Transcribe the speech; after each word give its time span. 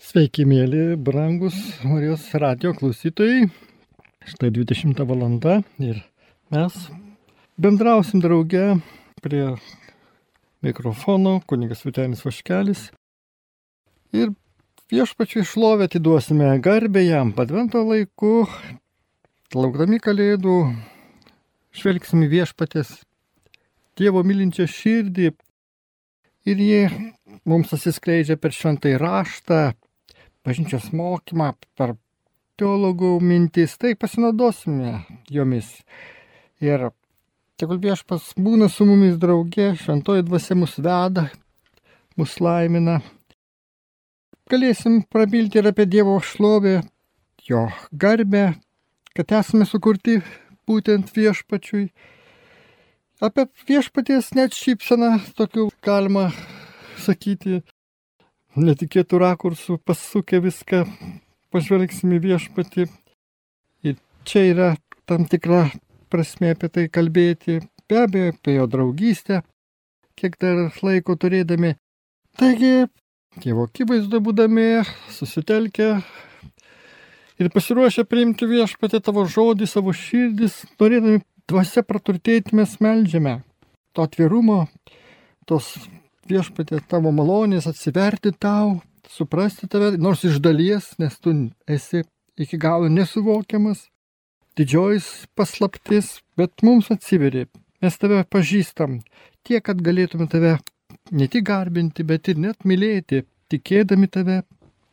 Sveiki, 0.00 0.44
mėly, 0.48 0.96
brangus 0.96 1.56
Marijos 1.84 2.26
radio 2.40 2.72
klausytojai. 2.76 3.48
Štai 4.24 4.50
20 4.54 5.00
valanda 5.04 5.58
ir 5.82 5.98
mes 6.52 6.78
bendrausim 7.60 8.22
drauge 8.24 8.78
prie 9.24 9.44
mikrofono, 10.64 11.36
kunigas 11.46 11.84
Vitenis 11.84 12.24
Vaškelis. 12.24 12.86
Ir 14.16 14.32
viešpačiai 14.92 15.44
šlovę 15.44 15.90
atiduosime 15.90 16.52
garbę 16.64 17.04
jam 17.04 17.34
padvento 17.36 17.84
laiku, 17.84 18.46
laukdami 19.54 20.00
kalėdų, 20.00 20.58
žvelgsime 21.76 22.30
viešpatės 22.32 23.02
Dievo 23.94 24.24
mylinčią 24.26 24.64
širdį 24.66 25.28
ir 26.44 26.60
jie 26.60 26.82
mums 27.48 27.72
atsiskleidžia 27.76 28.36
per 28.40 28.52
šventai 28.54 28.94
raštą, 29.00 29.60
bažnyčios 30.44 30.90
mokymą, 30.96 31.52
per 31.76 31.96
teologų 32.60 33.16
mintis, 33.24 33.76
tai 33.80 33.94
pasinaudosime 33.98 35.00
jomis. 35.32 35.70
Ir 36.62 36.90
tegul 37.60 37.80
viešpas 37.82 38.32
būna 38.38 38.68
su 38.70 38.86
mumis 38.86 39.18
draugė, 39.20 39.72
šventoji 39.80 40.26
dvasia 40.28 40.56
mus 40.58 40.76
veda, 40.78 41.28
mus 42.16 42.38
laimina. 42.40 43.00
Galėsim 44.50 45.00
prabilti 45.08 45.58
ir 45.58 45.70
apie 45.70 45.86
Dievo 45.88 46.18
šlovę, 46.20 46.82
jo 47.48 47.66
garbę, 47.90 48.52
kad 49.16 49.32
esame 49.40 49.64
sukurti 49.66 50.20
būtent 50.68 51.10
viešpačiui. 51.16 51.88
Apie 53.24 53.46
viešpaties 53.64 54.34
net 54.36 54.52
šypseną 54.52 55.14
tokių 55.38 55.70
galima 55.86 56.26
sakyti, 57.00 57.62
netikėtų 58.52 59.20
rakursų, 59.22 59.78
pasukę 59.80 60.42
viską, 60.44 60.82
pažvelgsime 61.54 62.18
viešpatį. 62.20 62.84
Ir 63.88 63.96
čia 64.28 64.44
yra 64.50 64.68
tam 65.08 65.24
tikra 65.24 65.70
prasme 66.12 66.52
apie 66.52 66.68
tai 66.68 66.86
kalbėti, 66.92 67.62
be 67.88 68.02
abejo, 68.02 68.36
apie 68.36 68.58
jo 68.58 68.68
draugystę, 68.76 69.40
kiek 70.20 70.36
dar 70.36 70.66
laiko 70.84 71.16
turėdami. 71.16 71.78
Taigi, 72.36 72.90
Dievo 73.40 73.64
akivaizdu 73.70 74.20
būdami, 74.20 74.84
susitelkę 75.16 75.94
ir 77.40 77.54
pasiruošę 77.56 78.04
priimti 78.04 78.46
viešpatį 78.52 79.00
tavo 79.08 79.24
žodį, 79.24 79.66
savo 79.70 79.96
širdis, 79.96 80.66
norėdami 80.76 81.24
dvasia 81.50 81.84
praturtėti 81.86 82.56
mes 82.56 82.78
melžiame. 82.80 83.38
To 83.94 84.04
atvirumo, 84.06 84.64
tos 85.46 85.74
viešpatė 86.28 86.80
tavo 86.90 87.12
malonės 87.14 87.68
atsiverti 87.70 88.32
tau, 88.40 88.80
suprasti 89.10 89.68
tave, 89.70 89.92
nors 90.00 90.24
iš 90.24 90.40
dalies, 90.42 90.94
nes 90.98 91.16
tu 91.20 91.34
esi 91.70 92.02
iki 92.40 92.58
galo 92.58 92.88
nesuvokiamas, 92.90 93.86
didžioji 94.58 95.02
paslaptis, 95.38 96.20
bet 96.38 96.64
mums 96.66 96.90
atsiveri, 96.94 97.46
mes 97.82 97.98
tave 98.00 98.22
pažįstam, 98.30 99.00
tiek, 99.46 99.62
kad 99.62 99.82
galėtume 99.84 100.26
tave 100.30 100.56
ne 101.12 101.28
tik 101.30 101.46
garbinti, 101.46 102.06
bet 102.06 102.32
ir 102.32 102.40
net 102.40 102.64
mylėti, 102.64 103.24
tikėdami 103.52 104.08
tave, 104.10 104.42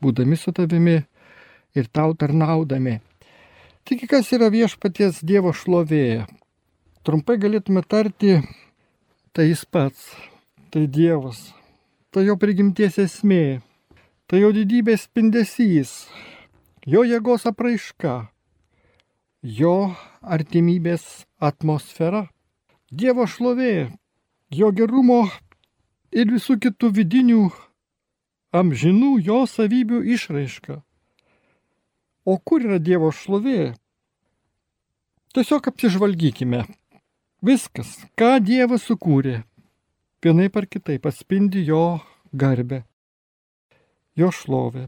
būdami 0.04 0.38
su 0.38 0.54
tavimi 0.54 1.00
ir 1.78 1.90
tau 1.94 2.14
tarnaudami. 2.14 3.00
Tik 3.88 4.06
kas 4.12 4.30
yra 4.36 4.52
viešpaties 4.54 5.24
Dievo 5.26 5.56
šlovė? 5.58 6.28
Trumpai 7.02 7.40
galėtume 7.42 7.82
tarti, 7.82 8.36
tai 9.34 9.48
jis 9.48 9.64
pats, 9.66 10.02
tai 10.70 10.84
Dievas, 10.86 11.40
tai 12.14 12.28
jo 12.28 12.36
prigimties 12.38 13.00
esmė, 13.02 13.64
tai 14.30 14.44
jo 14.44 14.52
didybės 14.54 15.08
spindesys, 15.08 15.94
jo 16.86 17.02
jėgos 17.02 17.48
apraiška, 17.50 18.12
jo 19.42 19.96
artimybės 20.22 21.26
atmosfera, 21.42 22.28
Dievo 22.94 23.26
šlovė, 23.26 23.90
jo 24.54 24.70
gerumo 24.70 25.24
ir 26.14 26.30
visų 26.30 26.60
kitų 26.68 26.92
vidinių 27.00 27.48
amžinų 28.62 29.16
jo 29.26 29.40
savybių 29.50 30.04
išraiška. 30.20 30.78
O 32.30 32.38
kur 32.38 32.62
yra 32.62 32.78
Dievo 32.78 33.10
šlovė? 33.10 33.72
Tiesiog 35.34 35.72
apsižvalgykime. 35.74 36.62
Viskas, 37.42 37.96
ką 38.14 38.36
Dievas 38.46 38.84
sukūrė, 38.86 39.40
vienaip 40.22 40.58
ar 40.60 40.66
kitaip 40.70 41.08
atspindi 41.10 41.64
jo 41.66 41.98
garbę, 42.38 42.84
jo 44.14 44.30
šlovę. 44.30 44.84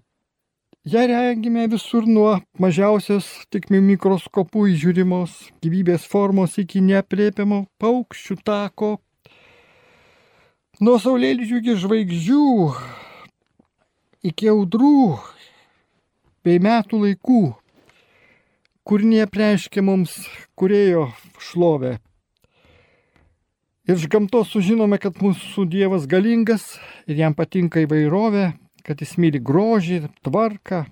Ja 0.85 1.07
regime 1.09 1.63
visur 1.71 2.05
nuo 2.05 2.35
mažiausios 2.61 3.31
tik 3.49 3.71
mikroskopų 3.73 4.67
įžiūrimos 4.75 5.33
gyvybės 5.65 6.05
formos 6.05 6.59
iki 6.61 6.83
nepriepiamo 6.85 7.63
paukščių 7.81 8.39
tako, 8.45 8.91
nuo 10.77 11.01
saulėlydžių 11.01 11.57
iki 11.63 11.77
žvaigždžių, 11.87 12.45
iki 14.29 14.53
audrų 14.53 15.17
bei 16.45 16.61
metų 16.61 17.01
laikų, 17.07 17.43
kur 18.85 19.09
neapreiškia 19.09 19.81
mums 19.81 20.19
kurėjo 20.53 21.09
šlovę 21.41 21.97
Ir 23.83 23.97
iš 23.99 24.05
gamtos 24.07 24.53
sužinome, 24.53 24.95
kad 24.95 25.17
mūsų 25.19 25.65
Dievas 25.67 26.05
galingas 26.07 26.77
ir 27.03 27.17
jam 27.19 27.33
patinka 27.35 27.81
įvairovė, 27.83 28.53
kad 28.87 29.03
jis 29.03 29.17
myli 29.19 29.41
grožį, 29.43 29.97
tvarką, 30.23 30.85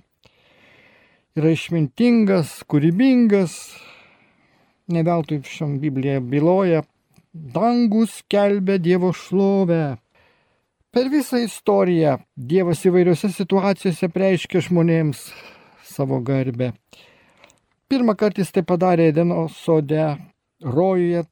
yra 1.39 1.53
išmintingas, 1.55 2.57
kūrybingas. 2.67 3.55
Ne 4.91 5.05
veltui 5.07 5.39
šiam 5.47 5.77
Biblija 5.79 6.19
byloja, 6.19 6.83
dangus 7.31 8.19
kelbė 8.27 8.75
Dievo 8.83 9.13
šlovę. 9.15 9.95
Per 10.91 11.07
visą 11.15 11.39
istoriją 11.39 12.19
Dievas 12.35 12.83
įvairiose 12.83 13.31
situacijose 13.31 14.11
preiškia 14.11 14.67
žmonėms 14.67 15.29
savo 15.87 16.19
garbę. 16.19 16.73
Pirmą 17.87 18.19
kartą 18.19 18.43
jis 18.43 18.51
tai 18.51 18.67
padarė 18.67 19.13
Edeno 19.13 19.45
sode, 19.55 20.17
rojuje, 20.59 21.23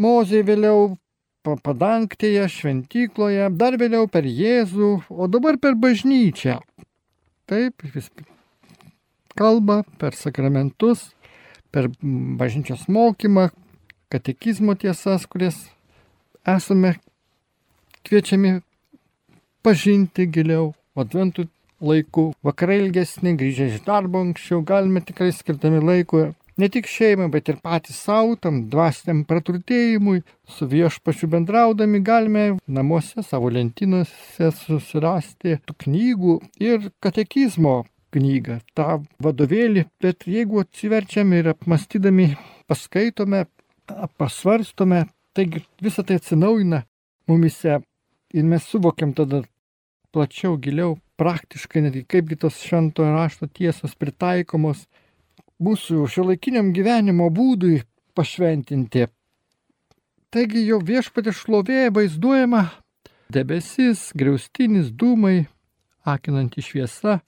Mozė 0.00 0.42
vėliau 0.42 0.96
padangtėje, 1.44 2.46
šventykloje, 2.48 3.50
dar 3.54 3.76
vėliau 3.78 4.08
per 4.10 4.24
Jėzų, 4.26 4.90
o 5.10 5.28
dabar 5.28 5.58
per 5.60 5.76
bažnyčią. 5.78 6.58
Taip, 7.46 7.84
vis 7.94 8.08
kalba 9.36 9.82
per 10.00 10.16
sakramentus, 10.16 11.12
per 11.70 11.90
bažnyčios 12.00 12.88
mokymą, 12.88 13.50
katekizmo 14.08 14.74
tiesas, 14.74 15.26
kurias 15.30 15.58
esame 16.48 16.96
kviečiami 18.06 18.60
pažinti 19.64 20.26
giliau, 20.30 20.72
adventų 20.96 21.46
laiku, 21.84 22.30
vakarai 22.46 22.80
ilgesni, 22.82 23.34
grįžę 23.38 23.68
iš 23.72 23.84
darbo 23.86 24.22
anksčiau, 24.24 24.62
galime 24.64 25.02
tikrai 25.04 25.32
skirtami 25.34 25.82
laiko 25.84 26.30
ne 26.60 26.68
tik 26.72 26.88
šeimai, 26.90 27.28
bet 27.32 27.48
ir 27.50 27.58
patys 27.64 27.98
savo, 28.06 28.36
tam 28.40 28.64
dvasiniam 28.72 29.24
praturtėjimui, 29.28 30.22
su 30.56 30.68
viešpačiu 30.70 31.28
bendraudami 31.32 32.02
galime 32.04 32.44
namuose 32.66 33.24
savo 33.26 33.50
lentynose 33.54 34.50
susirasti 34.60 35.58
tų 35.66 35.78
knygų 35.86 36.38
ir 36.62 36.90
katekizmo 37.04 37.82
knygą, 38.14 38.60
tą 38.78 39.00
vadovėlį, 39.22 39.88
bet 40.02 40.28
jeigu 40.30 40.62
atsiverčiame 40.62 41.42
ir 41.42 41.50
apmastydami, 41.54 42.28
paskaitome, 42.70 43.46
pasvarstome, 44.20 45.06
taigi 45.34 45.64
visą 45.82 46.04
tai 46.06 46.20
atsinaujina 46.20 46.84
mumise 47.28 47.80
ir 48.34 48.46
mes 48.46 48.66
suvokiam 48.70 49.14
tada 49.16 49.42
plačiau, 50.14 50.54
giliau, 50.62 50.94
praktiškai 51.18 51.82
netgi 51.84 52.04
kaipgi 52.10 52.38
tos 52.44 52.60
šventojo 52.62 53.14
rašto 53.14 53.48
tiesos 53.50 53.94
pritaikomos 53.98 54.86
mūsų 55.62 56.06
šiuolaikiniam 56.10 56.72
gyvenimo 56.74 57.28
būdui 57.30 57.82
pašventinti. 58.14 59.06
Taigi 60.34 60.64
jo 60.66 60.80
viešpatė 60.82 61.34
šlovė 61.34 61.90
vaizduojama 61.94 62.64
debesis, 63.30 64.10
griaustinis, 64.14 64.90
dūmai, 64.90 65.46
akinanti 66.04 66.62
šviesa. 66.62 67.20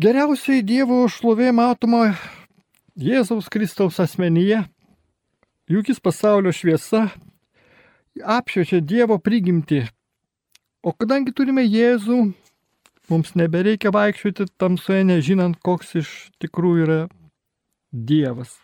Geriausiai 0.00 0.64
Dievo 0.66 1.04
šlovė 1.08 1.52
matoma 1.54 2.14
Jėzaus 2.98 3.50
Kristaus 3.52 4.00
asmenyje, 4.02 4.64
juk 5.70 5.92
jis 5.92 6.00
pasaulio 6.02 6.52
šviesa 6.54 7.08
apšviečia 8.22 8.80
Dievo 8.80 9.18
prigimti. 9.18 9.84
O 10.84 10.92
kadangi 10.92 11.32
turime 11.32 11.64
Jėzų, 11.64 12.34
Mums 13.12 13.34
nebereikia 13.36 13.92
vaikščioti 13.92 14.46
tamsoje, 14.60 15.04
nežinant, 15.04 15.58
koks 15.60 15.94
iš 16.00 16.12
tikrųjų 16.40 16.86
yra 16.86 17.00
Dievas. 17.92 18.56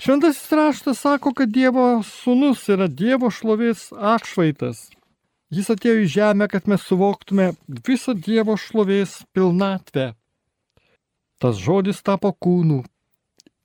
Šventasis 0.00 0.52
raštas 0.56 1.02
sako, 1.02 1.34
kad 1.36 1.50
Dievo 1.52 2.00
sūnus 2.06 2.62
yra 2.72 2.86
Dievo 2.88 3.28
šlovės 3.34 3.90
atšvaitas. 3.92 4.86
Jis 5.50 5.66
atėjo 5.74 6.04
į 6.04 6.06
žemę, 6.14 6.46
kad 6.48 6.70
mes 6.70 6.86
suvoktume 6.86 7.50
visą 7.84 8.14
Dievo 8.14 8.54
šlovės 8.56 9.18
pilnatvę. 9.34 10.12
Tas 11.42 11.58
žodis 11.58 12.00
tapo 12.06 12.30
kūnu 12.32 12.84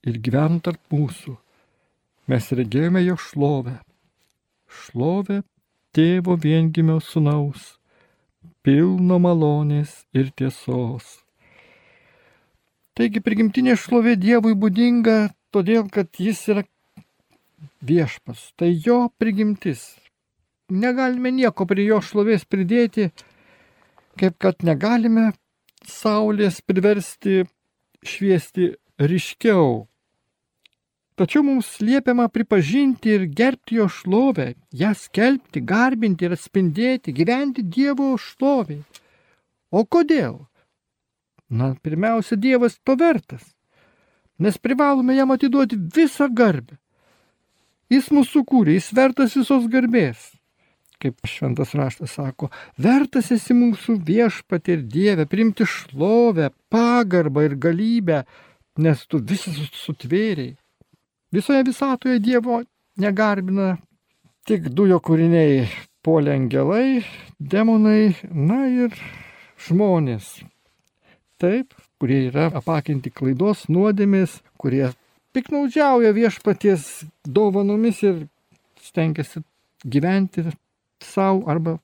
ir 0.09 0.17
gyveno 0.17 0.59
tarp 0.65 0.81
mūsų. 0.91 1.37
Mes 2.27 2.51
regėjome 2.57 3.05
jo 3.05 3.15
šlovę. 3.21 3.77
Šlovę 4.65 5.43
tėvo 5.95 6.35
viengimio 6.41 6.97
sunaus, 6.99 7.74
pilno 8.65 9.19
malonės 9.21 9.91
ir 10.17 10.31
tiesos. 10.33 11.19
Taigi 12.97 13.21
prigimtinė 13.21 13.75
šlovė 13.77 14.15
Dievui 14.17 14.55
būdinga 14.57 15.17
todėl, 15.53 15.85
kad 15.91 16.09
jis 16.17 16.41
yra 16.49 16.63
viešpas. 17.85 18.51
Tai 18.57 18.71
jo 18.71 19.05
prigimtis. 19.21 19.83
Negalime 20.71 21.29
nieko 21.35 21.67
prie 21.69 21.85
jo 21.85 21.99
šlovės 22.01 22.47
pridėti, 22.49 23.11
kaip 24.17 24.39
kad 24.41 24.65
negalime 24.65 25.27
saulės 25.85 26.61
priversti 26.65 27.43
šviesti 28.01 28.71
ryškiau. 28.97 29.85
Tačiau 31.15 31.45
mums 31.47 31.67
liepiama 31.79 32.27
pripažinti 32.27 33.13
ir 33.15 33.21
gerbti 33.39 33.77
jo 33.77 33.85
šlovę, 33.87 34.49
ją 34.75 34.91
skelbti, 34.99 35.61
garbinti 35.63 36.27
ir 36.27 36.35
atspindėti, 36.35 37.13
gyventi 37.15 37.63
Dievo 37.63 38.09
šloviai. 38.19 38.81
O 39.71 39.85
kodėl? 39.87 40.41
Na, 41.47 41.71
pirmiausia, 41.79 42.35
Dievas 42.35 42.75
to 42.83 42.97
vertas, 42.99 43.45
nes 44.39 44.57
privalome 44.59 45.15
jam 45.15 45.31
atiduoti 45.31 45.79
visą 45.95 46.27
garbę. 46.27 46.75
Jis 47.93 48.09
mūsų 48.11 48.43
kūrė, 48.49 48.75
jis 48.75 48.91
vertas 48.97 49.37
visos 49.39 49.69
garbės. 49.71 50.33
Kaip 50.99 51.23
šventas 51.29 51.71
raštas 51.77 52.15
sako, 52.17 52.49
vertas 52.81 53.31
esi 53.31 53.55
mūsų 53.55 54.01
viešpatį 54.03 54.75
ir 54.75 54.83
Dievę, 54.97 55.29
priimti 55.31 55.67
šlovę, 55.69 56.51
pagarbą 56.67 57.45
ir 57.47 57.55
galybę, 57.55 58.23
nes 58.83 59.07
tu 59.07 59.23
visą 59.23 59.55
sutvėriai. 59.71 60.57
Visoje 61.35 61.63
visatoje 61.63 62.19
Dievo 62.19 62.63
negarbina 62.95 63.73
tik 64.47 64.69
du 64.71 64.85
jo 64.87 65.01
kūriniai- 65.03 65.65
polė 66.05 66.31
angelai, 66.39 67.03
demonai, 67.37 68.15
na 68.31 68.59
ir 68.71 68.95
žmonės. 69.65 70.45
Taip, 71.37 71.73
kurie 71.99 72.29
yra 72.29 72.45
apakinti 72.55 73.11
klaidos, 73.11 73.65
nuodėmės, 73.67 74.37
kurie 74.57 74.93
piknaudžiauja 75.35 76.13
viešpaties 76.15 77.03
dovanomis 77.27 77.99
ir 78.03 78.29
stengiasi 78.79 79.43
gyventi 79.83 80.45
savo 81.03 81.43
arba 81.51 81.75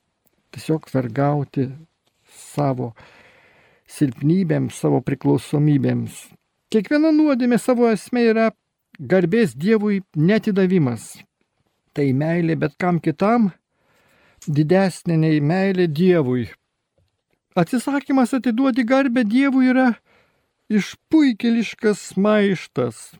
tiesiog 0.56 0.88
vergauti 0.96 1.68
savo 2.32 2.94
silpnybėms, 4.00 4.80
savo 4.80 5.04
priklausomybėms. 5.04 6.30
Kiekviena 6.72 7.12
nuodėmė 7.12 7.60
savo 7.60 7.92
esmė 7.92 8.30
yra 8.32 8.52
garbės 9.02 9.56
Dievui 9.58 10.02
netidavimas. 10.16 11.18
Tai 11.94 12.08
meilė 12.16 12.56
bet 12.56 12.78
kam 12.80 13.02
kitam 13.04 13.50
didesnė 14.48 15.18
nei 15.18 15.42
meilė 15.42 15.88
Dievui. 15.88 16.48
Atsisakymas 17.56 18.34
atiduoti 18.38 18.86
garbę 18.88 19.26
Dievui 19.28 19.72
yra 19.74 19.90
išpuikeliškas 20.72 22.14
maištas. 22.16 23.12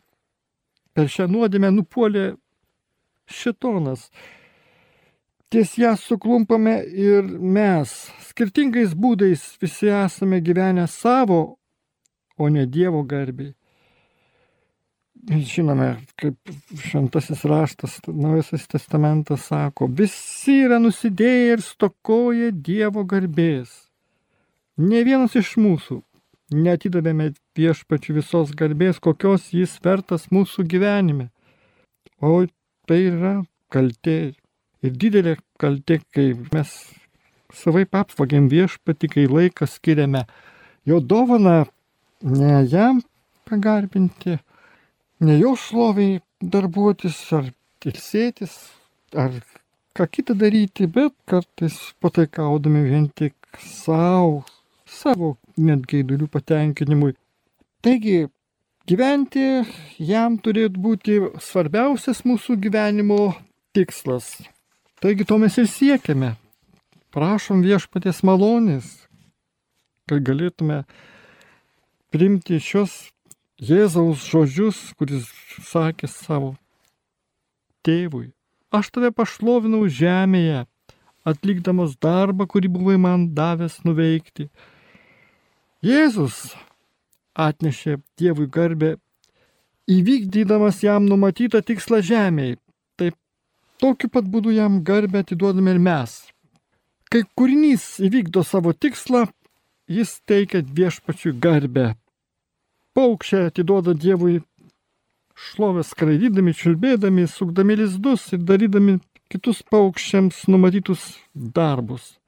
Per 0.96 1.08
šią 1.08 1.28
nuodėmę 1.28 1.72
nupuolė 1.72 2.32
šitonas. 3.28 4.08
Ties 5.52 5.74
ją 5.76 5.92
suklumpame 6.00 6.78
ir 6.80 7.26
mes. 7.28 7.90
Skirtingais 8.30 8.94
būdais 8.96 9.42
visi 9.60 9.90
esame 9.92 10.40
gyvenę 10.40 10.86
savo, 10.88 11.58
o 12.40 12.48
ne 12.48 12.64
Dievo 12.66 13.02
garbiai. 13.04 13.52
Žinome, 15.22 16.00
kaip 16.18 16.50
šventasis 16.82 17.44
raštas, 17.46 18.00
naujasis 18.06 18.64
testamentas 18.66 19.44
sako, 19.46 19.86
visi 19.86 20.56
yra 20.64 20.80
nusidėję 20.82 21.52
ir 21.52 21.62
stokoja 21.62 22.48
Dievo 22.50 23.04
garbės. 23.06 23.70
Ne 24.82 25.04
vienas 25.06 25.36
iš 25.38 25.54
mūsų 25.62 26.00
netidavėme 26.50 27.28
viešpačių 27.54 28.18
visos 28.18 28.50
garbės, 28.58 28.98
kokios 28.98 29.52
jis 29.54 29.78
vertas 29.84 30.26
mūsų 30.34 30.66
gyvenime. 30.66 31.30
O 32.18 32.42
tai 32.90 33.04
yra 33.12 33.36
kaltė. 33.70 34.34
Ir 34.82 34.98
didelė 34.98 35.36
kaltė, 35.62 36.00
kai 36.10 36.32
mes 36.50 36.70
savai 37.54 37.86
apvagėm 37.86 38.48
viešpatį, 38.50 39.14
kai 39.14 39.30
laiką 39.30 39.68
skiriame 39.70 40.26
jo 40.88 40.98
dovaną 40.98 41.60
ne 42.26 42.64
jam 42.66 43.04
pagarbinti, 43.46 44.40
ne 45.22 45.38
jo 45.38 45.54
šloviai 45.58 46.20
darbuotis 46.42 47.18
ar 47.36 47.50
ilsėtis, 47.86 48.54
ar 49.14 49.36
ką 49.94 50.06
kitą 50.10 50.34
daryti, 50.38 50.88
bet 50.90 51.14
kartais 51.30 51.76
pataikaudami 52.02 52.82
vien 52.88 53.06
tik 53.08 53.36
savo, 53.62 54.42
savo 54.86 55.36
net 55.56 55.86
gaidulių 55.90 56.26
patenkinimui. 56.32 57.14
Taigi, 57.82 58.26
gyventi 58.88 59.46
jam 60.02 60.38
turėtų 60.42 60.82
būti 60.88 61.18
svarbiausias 61.42 62.24
mūsų 62.26 62.58
gyvenimo 62.66 63.20
tikslas. 63.76 64.34
Taigi 65.02 65.26
to 65.28 65.38
mes 65.42 65.58
ir 65.58 65.70
siekiame. 65.70 66.34
Prašom 67.12 67.60
viešpaties 67.62 68.22
malonės, 68.24 68.86
kad 70.08 70.22
galėtume 70.24 70.82
priimti 72.12 72.56
šios 72.62 73.11
Jėzaus 73.62 74.24
žodžius, 74.26 74.78
kuris 74.98 75.28
sakė 75.62 76.08
savo 76.10 76.48
tėvui. 77.86 78.32
Aš 78.74 78.88
tave 78.90 79.12
pašlovinau 79.14 79.84
žemėje, 79.86 80.64
atlikdamas 81.22 81.94
darbą, 82.02 82.48
kurį 82.50 82.72
buvai 82.74 82.96
man 82.98 83.28
davęs 83.36 83.76
nuveikti. 83.86 84.48
Jėzus 85.86 86.56
atnešė 87.38 88.00
Dievui 88.18 88.48
garbę, 88.50 88.96
įvykdydamas 89.86 90.82
jam 90.82 91.06
numatytą 91.06 91.62
tikslą 91.62 92.02
žemėje. 92.02 92.58
Taip, 92.98 93.14
tokiu 93.78 94.10
pat 94.10 94.26
būdu 94.26 94.58
jam 94.58 94.82
garbę 94.82 95.22
atiduodame 95.22 95.76
ir 95.76 95.82
mes. 95.86 96.18
Kai 97.14 97.22
kūrinys 97.38 98.00
įvykdo 98.02 98.42
savo 98.42 98.74
tikslą, 98.74 99.28
jis 99.86 100.18
teikia 100.26 100.66
viešpačiui 100.66 101.38
garbę 101.38 101.92
paukščiai 102.96 103.50
atiduoda 103.50 103.94
Dievui 103.94 104.40
šlovę 105.34 105.84
skraidydami, 105.86 106.54
čiulbėdami, 106.56 107.26
sukdami 107.28 107.76
lizdus 107.80 108.28
ir 108.36 108.42
darydami 108.48 108.98
kitus 109.32 109.62
paukščiams 109.72 110.44
numatytus 110.52 111.06
darbus. 111.34 112.18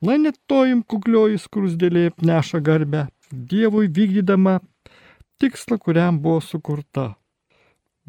Na 0.00 0.16
net 0.16 0.38
tojim 0.48 0.80
kuklioji 0.82 1.40
skrusdėlė 1.42 2.10
neša 2.24 2.62
garbę 2.64 3.08
Dievui 3.30 3.90
vykdydama 3.92 4.58
tikslą, 5.40 5.76
kuriam 5.78 6.18
buvo 6.18 6.40
sukurta. 6.42 7.14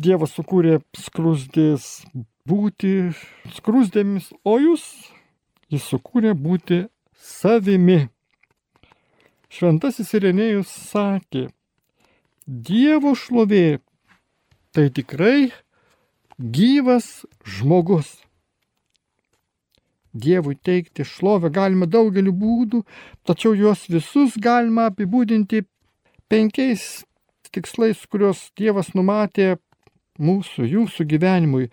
Dievas 0.02 0.32
sukūrė 0.38 0.80
skrusdės 0.98 2.06
būti 2.48 3.12
skrusdėmis, 3.58 4.32
o 4.48 4.56
jūs 4.58 4.86
jis 5.70 5.86
sukūrė 5.92 6.34
būti 6.34 6.86
savimi. 7.14 8.08
Šventasis 9.52 10.14
Irenėjus 10.16 10.72
sakė, 10.92 11.50
Dievo 12.48 13.14
šlovė 13.14 13.80
tai 14.74 14.90
tikrai 14.90 15.52
gyvas 16.40 17.22
žmogus. 17.46 18.18
Dievui 20.12 20.58
teikti 20.58 21.06
šlovę 21.06 21.52
galima 21.54 21.86
daugeliu 21.86 22.34
būdų, 22.34 22.82
tačiau 23.24 23.54
juos 23.56 23.86
visus 23.88 24.36
galima 24.42 24.90
apibūdinti 24.90 25.62
penkiais 26.28 27.06
tikslais, 27.54 28.02
kuriuos 28.10 28.50
Dievas 28.58 28.92
numatė 28.98 29.60
mūsų, 30.20 30.66
jūsų 30.66 31.06
gyvenimui. 31.14 31.70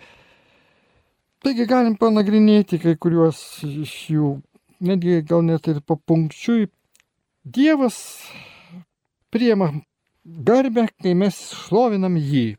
Taigi 1.42 1.66
galim 1.70 1.96
panagrinėti 1.96 2.78
kai 2.82 2.96
kuriuos 3.00 3.64
iš 3.64 3.94
jų, 4.12 4.30
netgi 4.84 5.22
gal 5.24 5.42
net 5.46 5.66
ir 5.70 5.80
papunkčiui. 5.80 6.68
Dievas 7.42 7.96
priema 9.32 9.72
garbę, 10.28 10.86
kai 11.02 11.14
mes 11.16 11.36
šlovinam 11.64 12.16
jį. 12.20 12.56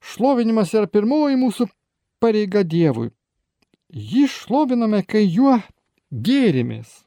Šlovinimas 0.00 0.72
yra 0.76 0.88
pirmoji 0.88 1.38
mūsų 1.40 1.66
pareiga 2.22 2.62
Dievui. 2.64 3.10
Jį 3.90 4.26
šloviname, 4.30 5.02
kai 5.04 5.24
juo 5.26 5.58
gėrimės. 6.10 7.02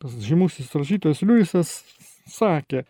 Tas 0.00 0.14
žymusis 0.22 0.72
rašytojas 0.76 1.22
Liujisas 1.26 1.72
sakė, 2.30 2.84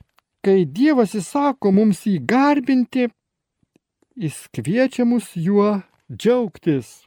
kai 0.44 0.64
Dievas 0.66 1.14
įsako 1.16 1.72
mums 1.74 2.04
jį 2.06 2.18
garbinti, 2.28 3.08
jis 4.16 4.46
kviečia 4.54 5.06
mus 5.08 5.32
juo 5.34 5.78
džiaugtis. 6.12 7.06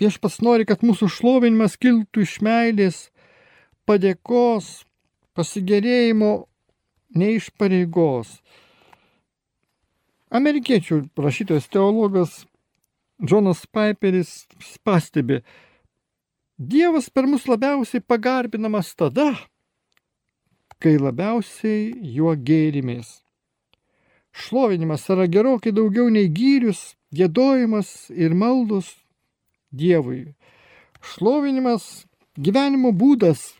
Viešpas 0.00 0.40
nori, 0.42 0.66
kad 0.66 0.82
mūsų 0.82 1.08
šlovinimas 1.12 1.76
kiltų 1.78 2.24
iš 2.24 2.40
meilės, 2.42 2.98
padėkos, 3.86 4.82
pasigerėjimo, 5.38 6.32
ne 7.14 7.34
iš 7.36 7.50
pareigos. 7.58 8.38
Amerikiečių 10.34 11.04
rašytojas 11.16 11.68
teologas 11.70 12.42
Džonas 13.22 13.66
Piperis 13.70 14.46
pastebi, 14.82 15.42
Dievas 16.58 17.08
per 17.10 17.26
mus 17.26 17.48
labiausiai 17.50 18.02
pagarbinamas 18.02 18.92
tada, 18.94 19.32
kai 20.78 20.94
labiausiai 21.02 21.90
juo 22.14 22.34
gėrimės. 22.38 23.24
Šlovinimas 24.34 25.08
yra 25.10 25.26
gerokai 25.26 25.72
daugiau 25.74 26.06
nei 26.14 26.30
gyrius, 26.30 26.94
gėdojimas 27.14 28.10
ir 28.10 28.34
maldos 28.38 28.92
Dievui. 29.74 30.34
Šlovinimas 31.02 32.06
gyvenimo 32.38 32.94
būdas, 32.94 33.54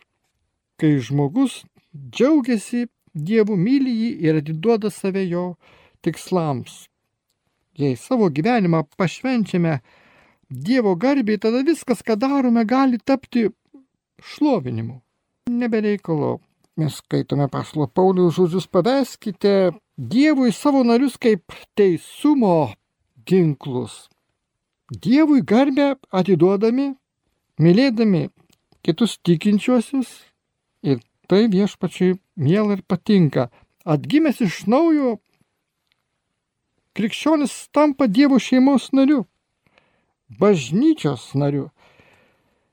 kai 0.79 0.95
žmogus 1.03 1.63
džiaugiasi 1.95 2.87
Dievu 3.15 3.55
myli 3.55 3.93
jį 3.95 4.09
ir 4.27 4.41
atiduoda 4.41 4.91
save 4.91 5.23
jo 5.29 5.45
tikslams. 6.03 6.85
Jei 7.79 7.95
savo 7.99 8.29
gyvenimą 8.29 8.83
pašvenčiame 8.97 9.79
Dievo 10.49 10.93
garbiai, 10.95 11.39
tada 11.41 11.63
viskas, 11.65 12.03
ką 12.05 12.15
darome, 12.21 12.61
gali 12.69 12.99
tapti 13.01 13.47
šlovinimu. 14.21 14.99
Nebereikalo. 15.49 16.39
Mes 16.77 16.99
skaitome 16.99 17.47
paslo 17.47 17.87
Paulius 17.87 18.35
žodžius 18.35 18.67
paveskite 18.67 19.71
Dievui 19.97 20.51
savo 20.51 20.83
narius 20.83 21.15
kaip 21.17 21.55
teisumo 21.73 22.73
ginklus. 23.25 24.09
Dievui 24.91 25.41
garbę 25.41 25.95
atiduodami, 26.11 26.91
mylėdami 27.57 28.27
kitus 28.85 29.15
tikinčiuosius 29.23 30.11
ir 30.83 30.99
tai 31.31 31.47
viešpačiai 31.49 32.19
miela 32.35 32.75
ir 32.75 32.81
patinka. 32.81 33.49
Atgimęs 33.85 34.41
iš 34.41 34.63
naujo, 34.71 35.17
krikščionis 36.97 37.53
tampa 37.75 38.07
Dievo 38.07 38.39
šeimos 38.41 38.89
nariu, 38.97 39.25
bažnyčios 40.39 41.33
nariu. 41.37 41.69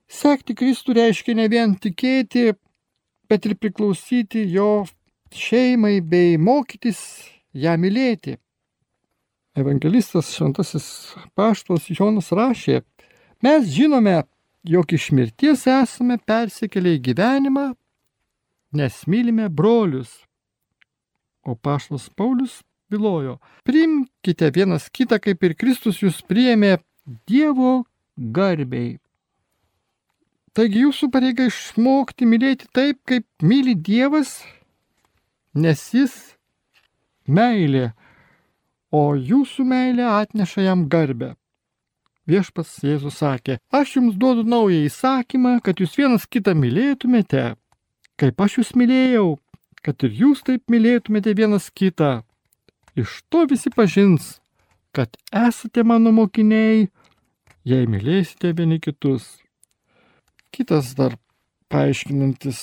Sekti 0.09 0.55
Kristų 0.57 0.97
reiškia 0.97 1.37
ne 1.37 1.49
vien 1.53 1.75
tikėti, 1.81 2.53
bet 3.29 3.49
ir 3.49 3.57
priklausyti 3.57 4.45
jo 4.53 4.85
šeimai 5.33 6.01
bei 6.05 6.37
mokytis 6.37 7.01
ją 7.57 7.77
mylėti. 7.81 8.37
Evangelistas 9.57 10.33
Šventasis 10.33 10.87
Paštas 11.37 11.91
Jonas 11.93 12.31
rašė, 12.33 12.81
mes 13.45 13.69
žinome, 13.69 14.23
jog 14.65 14.93
iš 14.97 15.11
mirties 15.13 15.67
esame 15.69 16.17
persikėlę 16.17 16.97
į 16.97 17.03
gyvenimą, 17.09 17.67
nes 18.73 19.03
mylime 19.07 19.49
brolius. 19.49 20.23
O 21.45 21.55
Paštas 21.55 22.09
Paulius 22.17 22.61
bylojo, 22.91 23.39
priimkite 23.67 24.51
vienas 24.55 24.91
kitą, 24.93 25.19
kaip 25.23 25.43
ir 25.43 25.57
Kristus 25.59 26.03
jūs 26.03 26.21
priėmė 26.29 26.77
Dievo 27.27 27.83
garbiai. 28.17 28.99
Taigi 30.53 30.85
jūsų 30.85 31.09
pareiga 31.11 31.49
išmokti 31.49 32.29
mylėti 32.29 32.69
taip, 32.77 33.01
kaip 33.09 33.27
myli 33.43 33.73
Dievas, 33.75 34.37
nes 35.57 35.81
jis 35.97 36.15
meilė 37.27 37.91
o 38.93 39.17
jūsų 39.17 39.65
meilė 39.67 40.05
atneša 40.21 40.69
jam 40.69 40.85
garbę. 40.93 41.33
Viešpas 42.29 42.77
Jėzus 42.87 43.19
sakė, 43.19 43.57
aš 43.75 43.97
jums 43.97 44.19
duodu 44.21 44.45
naują 44.47 44.85
įsakymą, 44.87 45.57
kad 45.65 45.81
jūs 45.83 45.97
vienas 45.99 46.29
kitą 46.31 46.55
mylėtumėte, 46.55 47.57
kaip 48.21 48.41
aš 48.45 48.59
jūs 48.61 48.73
mylėjau, 48.79 49.37
kad 49.83 50.03
ir 50.07 50.15
jūs 50.23 50.45
taip 50.47 50.71
mylėtumėte 50.73 51.35
vienas 51.39 51.71
kitą. 51.75 52.23
Iš 52.99 53.23
to 53.33 53.47
visi 53.51 53.73
pažins, 53.73 54.39
kad 54.93 55.17
esate 55.33 55.85
mano 55.85 56.13
mokiniai, 56.13 56.89
jei 57.65 57.89
mylėsite 57.89 58.53
vieni 58.59 58.79
kitus. 58.83 59.39
Kitas 60.53 60.93
dar 60.99 61.17
paaiškinantis 61.73 62.61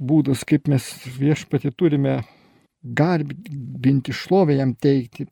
būdas, 0.00 0.42
kaip 0.48 0.66
mes 0.72 0.86
viešpatį 1.18 1.70
turime 1.78 2.16
garbinti 2.82 4.14
šlovę 4.16 4.56
jam 4.58 4.74
teikti, 4.74 5.28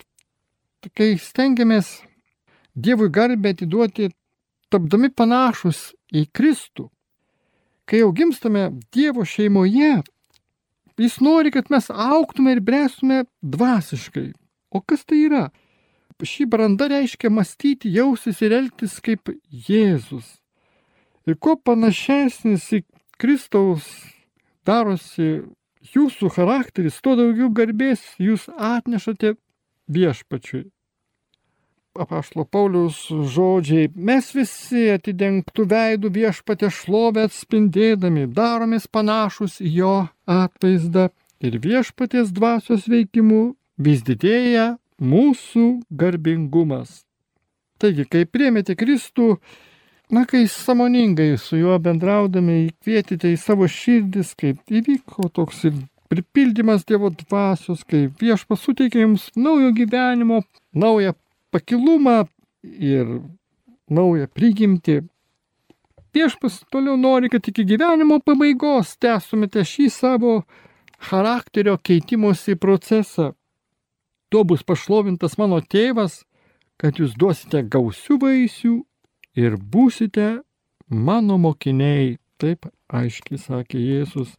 kai 0.95 1.17
stengiamės 1.19 1.99
Dievui 2.79 3.09
garbę 3.11 3.51
atiduoti, 3.51 4.07
tapdami 4.71 5.09
panašus 5.11 5.79
į 6.15 6.29
Kristų, 6.31 6.85
kai 7.89 8.03
jau 8.03 8.13
gimstame 8.13 8.69
Dievo 8.93 9.25
šeimoje, 9.25 9.97
Jis 10.99 11.21
nori, 11.23 11.51
kad 11.55 11.71
mes 11.71 11.91
auktume 11.95 12.57
ir 12.57 12.61
bręstume 12.61 13.23
dvasiškai. 13.43 14.33
O 14.75 14.83
kas 14.83 15.05
tai 15.07 15.23
yra? 15.29 15.45
Šį 16.19 16.49
brandą 16.51 16.89
reiškia 16.91 17.31
mąstyti, 17.31 17.93
jausis 17.95 18.41
ir 18.43 18.57
elgtis 18.57 18.97
kaip 18.99 19.31
Jėzus. 19.69 20.27
Ir 21.31 21.37
kuo 21.39 21.55
panašesnis 21.55 22.65
į 22.75 22.81
Kristaus 23.15 23.87
darosi 24.67 25.29
jūsų 25.95 26.33
charakteris, 26.35 26.99
tuo 26.99 27.15
daugiau 27.21 27.53
garbės 27.55 28.03
jūs 28.19 28.49
atnešate 28.51 29.37
viešpačiui. 29.87 30.67
Apaštalo 31.99 32.45
Paulius 32.47 32.99
žodžiai, 33.11 33.89
mes 33.95 34.29
visi 34.35 34.85
atidengtų 34.95 35.65
veidų 35.73 36.11
viešpatė 36.15 36.71
šlovę 36.71 37.25
atspindėdami, 37.27 38.29
daromės 38.35 38.87
panašus 38.87 39.59
į 39.59 39.73
jo 39.81 39.95
atvaizdą 40.31 41.09
ir 41.43 41.59
viešpatės 41.65 42.31
dvasios 42.35 42.87
veikimu 42.91 43.43
vis 43.83 44.05
didėja 44.07 44.77
mūsų 45.03 45.67
garbingumas. 45.91 47.03
Taigi, 47.83 48.07
kai 48.11 48.25
priemėte 48.27 48.75
Kristų, 48.79 49.37
na, 50.15 50.25
kai 50.27 50.47
samoningai 50.51 51.33
su 51.39 51.59
juo 51.59 51.77
bendraudami 51.83 52.65
įkvietite 52.69 53.31
į 53.35 53.39
savo 53.43 53.67
širdis, 53.71 54.35
kaip 54.39 54.63
įvyko 54.71 55.31
toks 55.35 55.67
ir 55.71 55.79
pripildymas 56.11 56.87
Dievo 56.89 57.11
dvasios, 57.11 57.85
kai 57.87 58.07
viešpas 58.21 58.63
suteikia 58.65 59.05
jums 59.05 59.29
naujo 59.37 59.71
gyvenimo, 59.77 60.43
naują 60.75 61.15
pakilumą 61.55 62.25
ir 62.63 63.21
naują 63.91 64.29
prigimtį. 64.35 65.03
Viešpas 66.15 66.63
toliau 66.73 66.97
nori, 66.97 67.29
kad 67.31 67.45
iki 67.49 67.65
gyvenimo 67.69 68.19
pabaigos 68.25 68.97
tęstumėte 69.03 69.63
šį 69.65 69.89
savo 69.93 70.33
charakterio 70.99 71.77
keitimosi 71.79 72.57
procesą. 72.57 73.33
Tuo 74.29 74.45
bus 74.45 74.65
pašlovintas 74.67 75.39
mano 75.41 75.61
tėvas, 75.61 76.25
kad 76.81 76.99
jūs 77.01 77.15
duosite 77.17 77.63
gausių 77.63 78.19
vaisių 78.25 78.75
ir 79.39 79.57
būsite 79.57 80.29
mano 80.89 81.39
mokiniai. 81.39 82.19
Taip 82.39 82.69
aiškiai 82.95 83.39
sakė 83.43 83.81
Jėzus. 83.83 84.37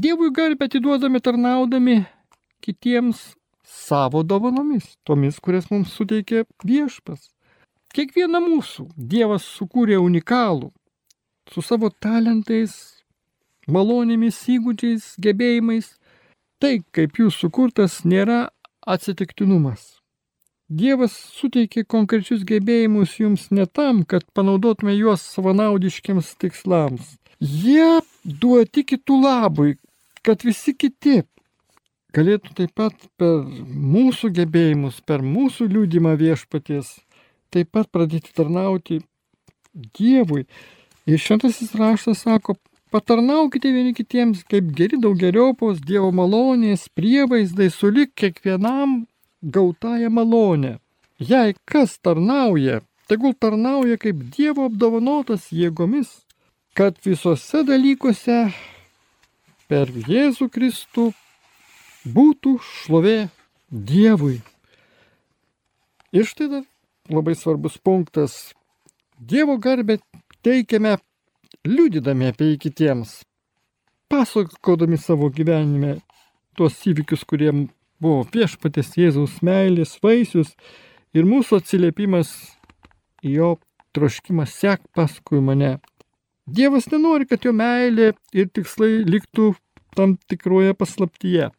Dievui 0.00 0.30
garbę 0.32 0.64
atiduodami 0.70 1.20
tarnaudami 1.20 1.96
kitiems 2.64 3.34
savo 3.70 4.22
dovanomis, 4.22 4.96
tomis, 5.06 5.38
kurias 5.38 5.70
mums 5.70 5.94
suteikė 5.94 6.44
viešpas. 6.66 7.30
Kiekvieną 7.94 8.40
mūsų 8.42 8.86
Dievas 8.94 9.46
sukūrė 9.46 9.98
unikalų, 9.98 10.70
su 11.50 11.62
savo 11.62 11.90
talentais, 11.90 12.74
malonėmis, 13.70 14.38
įgūdžiais, 14.56 15.14
gebėjimais. 15.22 15.94
Tai, 16.60 16.74
kaip 16.92 17.16
jūs 17.18 17.38
sukurtas, 17.40 18.02
nėra 18.04 18.50
atsitiktinumas. 18.86 19.96
Dievas 20.70 21.16
suteikė 21.34 21.82
konkrečius 21.82 22.44
gebėjimus 22.46 23.16
jums 23.18 23.48
ne 23.50 23.64
tam, 23.66 24.04
kad 24.04 24.22
panaudotume 24.36 24.94
juos 24.94 25.24
savanaudiškiams 25.32 26.34
tikslams. 26.38 27.16
Jie 27.40 27.98
duoti 28.22 28.84
kitų 28.86 29.16
labui, 29.24 29.72
kad 30.22 30.44
visi 30.46 30.76
kiti 30.76 31.22
galėtų 32.16 32.54
taip 32.58 32.72
pat 32.76 32.94
per 33.20 33.44
mūsų 33.94 34.32
gebėjimus, 34.38 35.00
per 35.06 35.22
mūsų 35.22 35.68
liūdimą 35.70 36.16
viešpaties, 36.20 36.96
taip 37.54 37.70
pat 37.76 37.90
pradėti 37.92 38.34
tarnauti 38.36 39.00
Dievui. 39.70 40.46
Ir 41.06 41.20
šventasis 41.22 41.76
raštas 41.78 42.24
sako, 42.26 42.56
patarnaukite 42.90 43.70
vieni 43.70 43.94
kitiems 43.94 44.42
kaip 44.50 44.72
geri 44.76 44.98
daugeriopos 45.00 45.78
Dievo 45.86 46.10
malonės 46.14 46.88
prievaizdai 46.94 47.70
sulik 47.70 48.16
kiekvienam 48.18 49.04
gautąją 49.42 50.10
malonę. 50.10 50.78
Jei 51.20 51.54
kas 51.64 51.98
tarnauja, 52.02 52.80
tegul 53.06 53.34
tarnauja 53.38 54.00
kaip 54.00 54.26
Dievo 54.34 54.66
apdovanotas 54.70 55.50
jėgomis, 55.54 56.10
kad 56.74 56.98
visose 57.04 57.62
dalykuose 57.66 58.42
per 59.70 59.90
Jėzų 59.90 60.50
Kristų 60.50 61.10
būtų 62.04 62.56
šlovė 62.64 63.28
Dievui. 63.70 64.40
Ir 66.10 66.26
štai 66.26 66.48
dar 66.50 66.64
labai 67.10 67.36
svarbus 67.38 67.76
punktas. 67.78 68.52
Dievo 69.20 69.58
garbę 69.62 70.00
teikiame 70.42 70.96
liūdydami 71.68 72.30
apie 72.32 72.48
jį 72.52 72.56
kitiems, 72.64 73.20
pasakodami 74.10 74.98
savo 74.98 75.28
gyvenime 75.30 75.98
tuos 76.56 76.80
įvykius, 76.88 77.22
kurie 77.28 77.52
buvo 78.00 78.24
viešpatės 78.32 78.96
Jėzaus 78.98 79.38
meilės 79.46 79.98
vaisius 80.02 80.54
ir 81.14 81.28
mūsų 81.28 81.60
atsiliepimas 81.60 82.32
į 83.22 83.36
jo 83.36 83.50
troškimą 83.94 84.48
sek 84.48 84.82
paskui 84.96 85.42
mane. 85.44 85.76
Dievas 86.50 86.88
nenori, 86.90 87.28
kad 87.30 87.44
jo 87.44 87.52
meilė 87.54 88.14
ir 88.34 88.48
tikslai 88.50 89.04
liktų 89.06 89.52
tam 89.94 90.16
tikroje 90.30 90.74
paslaptyje. 90.74 91.50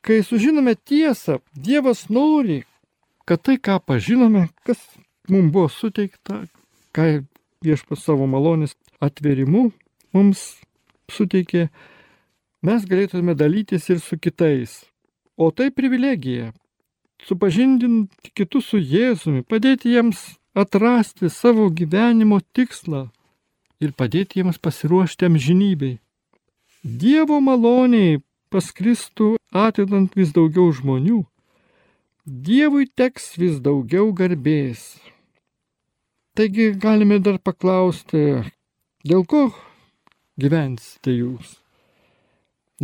Kai 0.00 0.22
sužinome 0.22 0.74
tiesą, 0.74 1.38
Dievas 1.54 2.08
nori, 2.08 2.62
kad 3.28 3.42
tai, 3.44 3.58
ką 3.60 3.76
pažinome, 3.84 4.48
kas 4.64 4.80
mums 5.28 5.52
buvo 5.52 5.68
suteikta, 5.68 6.46
ką 6.96 7.08
viešpas 7.60 8.06
savo 8.06 8.24
malonės 8.26 8.72
atverimu 9.04 9.68
mums 10.16 10.40
suteikė, 11.12 11.68
mes 12.64 12.86
galėtume 12.88 13.36
dalytis 13.36 13.90
ir 13.92 14.00
su 14.00 14.16
kitais. 14.16 14.80
O 15.36 15.50
tai 15.50 15.70
privilegija- 15.70 16.52
supažindinti 17.28 18.32
kitus 18.34 18.72
su 18.72 18.78
Jėzumi, 18.80 19.44
padėti 19.44 19.92
jiems 19.92 20.38
atrasti 20.54 21.28
savo 21.28 21.68
gyvenimo 21.68 22.40
tikslą 22.56 23.10
ir 23.80 23.92
padėti 23.92 24.40
jiems 24.40 24.58
pasiruošti 24.58 25.28
amžinybei. 25.28 25.98
Dievo 26.84 27.40
maloniai 27.40 28.22
paskristų 28.50 29.36
atidant 29.50 30.16
vis 30.18 30.34
daugiau 30.36 30.70
žmonių, 30.74 31.24
Dievui 32.30 32.84
teks 32.84 33.32
vis 33.40 33.56
daugiau 33.64 34.12
garbės. 34.12 35.00
Taigi 36.36 36.66
galime 36.76 37.16
dar 37.18 37.40
paklausti, 37.40 38.44
dėl 39.02 39.24
ko 39.24 39.40
gyvensite 40.38 41.16
jūs? 41.16 41.56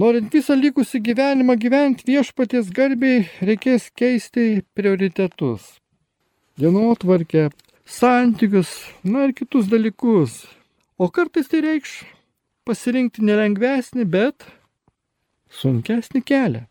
Norint 0.00 0.32
visą 0.32 0.56
likusį 0.56 1.02
gyvenimą 1.04 1.58
gyventi 1.60 2.08
viešpaties 2.08 2.72
garbiai, 2.72 3.28
reikės 3.44 3.86
keisti 3.92 4.64
prioritetus. 4.74 5.76
Dienotvarkę, 6.56 7.50
santykius, 7.84 8.72
na 9.04 9.28
ir 9.28 9.36
kitus 9.36 9.68
dalykus. 9.68 10.46
O 10.98 11.12
kartais 11.12 11.52
tai 11.52 11.60
reikš 11.60 12.00
pasirinkti 12.64 13.20
nelengvesnį, 13.20 14.08
bet 14.08 14.48
sunkesnį 15.52 16.22
kelią. 16.26 16.64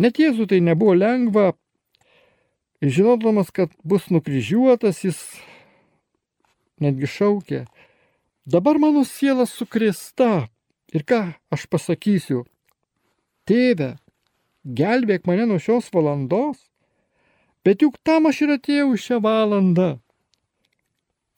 Net 0.00 0.18
Jėzų 0.18 0.48
tai 0.48 0.60
nebuvo 0.64 0.94
lengva, 0.96 1.52
žinodamas, 2.82 3.52
kad 3.52 3.72
bus 3.84 4.08
nukryžiuotas, 4.10 5.02
jis 5.04 5.20
netgi 6.82 7.06
šaukė, 7.06 7.64
dabar 8.48 8.80
mano 8.82 9.04
siela 9.06 9.46
sukrista 9.46 10.48
ir 10.92 11.04
ką 11.06 11.22
aš 11.52 11.68
pasakysiu, 11.70 12.42
tėve, 13.48 13.94
gelbėk 14.64 15.26
mane 15.28 15.46
nuo 15.50 15.60
šios 15.62 15.90
valandos, 15.94 16.58
bet 17.64 17.82
juk 17.84 17.98
tam 18.02 18.26
aš 18.30 18.42
ir 18.46 18.56
atėjau 18.56 18.96
šią 18.98 19.20
valandą. 19.22 19.90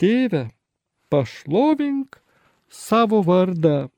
Tėve, 0.01 0.49
pašlovink 1.13 2.19
savo 2.69 3.23
vardą. 3.23 3.91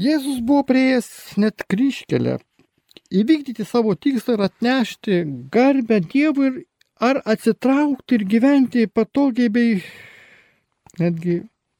Jėzus 0.00 0.38
buvo 0.40 0.62
prieėjęs 0.70 1.08
net 1.42 1.64
kryškelę, 1.68 2.38
įvykdyti 3.20 3.66
savo 3.68 3.92
tikslą 3.92 4.38
ir 4.38 4.42
atnešti 4.46 5.18
garbę 5.52 5.98
Dievui 6.00 6.46
ir 6.48 6.56
ar 7.00 7.20
atsitraukti 7.34 8.16
ir 8.16 8.24
gyventi 8.32 8.86
patogiai 8.88 9.52
bei 9.52 9.82
netgi 11.00 11.36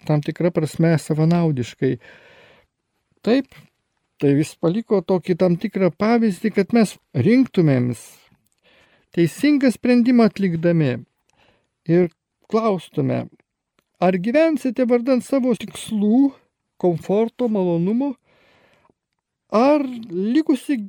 tam 0.08 0.20
tikrą 0.24 0.52
prasme 0.52 0.92
savanaudiškai. 1.00 1.94
Taip, 3.24 3.56
tai 4.20 4.34
vis 4.36 4.52
paliko 4.56 5.00
tokį 5.00 5.37
tam 5.40 5.56
tikrą 5.61 5.90
pavyzdį, 5.92 6.52
kad 6.56 6.76
mes 6.76 6.96
rinktumėms 7.16 8.04
teisingą 9.16 9.72
sprendimą 9.72 10.28
atlikdami 10.28 10.94
ir 11.88 12.12
klaustume, 12.52 13.24
Ar 14.00 14.16
gyvensite 14.16 14.87
vardant 14.88 15.20
savo 15.20 15.50
tikslų, 15.61 16.30
komforto, 16.81 17.49
malonumo, 17.53 18.14
ar 19.53 19.85
likusi 20.11 20.81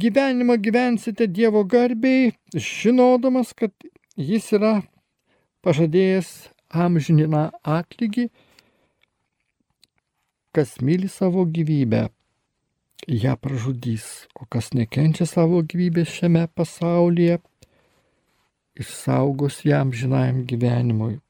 gyvenimą 0.00 0.56
gyvensite 0.62 1.26
Dievo 1.26 1.64
garbiai, 1.64 2.32
žinodamas, 2.54 3.52
kad 3.56 3.74
Jis 4.20 4.50
yra 4.52 4.80
pažadėjęs 5.64 6.30
amžiną 6.76 7.46
atlygį, 7.64 8.26
kas 10.52 10.74
myli 10.84 11.08
savo 11.08 11.46
gyvybę, 11.46 12.08
ją 13.08 13.36
pražudys, 13.40 14.26
o 14.34 14.44
kas 14.44 14.72
nekenčia 14.76 15.24
savo 15.30 15.62
gyvybės 15.62 16.12
šiame 16.18 16.42
pasaulyje, 16.52 17.38
išsaugos 18.76 19.62
jam 19.64 19.94
žinajam 19.94 20.42
gyvenimui. 20.50 21.20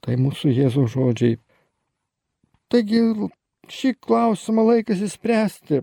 Tai 0.00 0.16
mūsų 0.16 0.54
Jėzaus 0.54 0.94
žodžiai. 0.94 1.36
Taigi 2.70 3.00
šį 3.66 3.88
klausimą 4.06 4.62
laikas 4.68 5.00
įspręsti. 5.02 5.80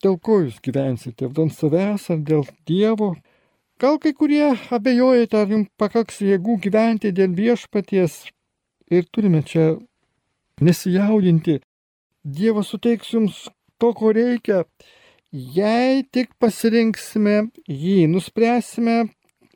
Dėl 0.00 0.14
ko 0.24 0.38
jūs 0.44 0.62
gyvensite? 0.64 1.28
Dėl 1.28 1.50
savęs 1.52 2.06
ar 2.14 2.22
dėl 2.24 2.46
Dievo? 2.70 3.10
Gal 3.82 3.98
kai 4.00 4.14
kurie 4.16 4.46
abejojate, 4.74 5.36
ar 5.36 5.52
jums 5.52 5.68
pakaks 5.76 6.22
jėgų 6.24 6.56
gyventi 6.64 7.12
dėl 7.12 7.34
viešpaties. 7.36 8.14
Ir 8.88 9.04
turime 9.12 9.42
čia 9.44 9.66
nesijaudinti. 10.64 11.58
Dievas 12.24 12.72
suteiks 12.72 13.12
jums 13.12 13.44
to, 13.76 13.92
ko 13.92 14.14
reikia. 14.16 14.64
Jei 15.28 16.00
tik 16.08 16.32
pasirinksime 16.40 17.50
jį, 17.68 18.08
nuspręsime 18.08 19.02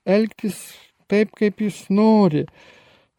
elgtis 0.05 0.61
taip, 1.09 1.33
kaip 1.40 1.64
jis 1.64 1.87
nori 1.88 2.44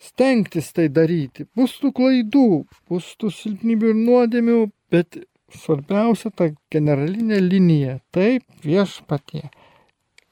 stengtis 0.02 0.72
tai 0.76 0.88
daryti. 0.90 1.48
Bus 1.56 1.76
tų 1.82 1.94
klaidų, 1.98 2.48
bus 2.90 3.14
tų 3.20 3.32
silpnybių 3.34 3.94
ir 3.94 4.00
nuodėmių, 4.00 4.60
bet 4.94 5.20
svarbiausia 5.54 6.32
ta 6.36 6.50
generalinė 6.74 7.40
linija. 7.44 8.00
Taip 8.16 8.46
viešpatie. 8.66 9.50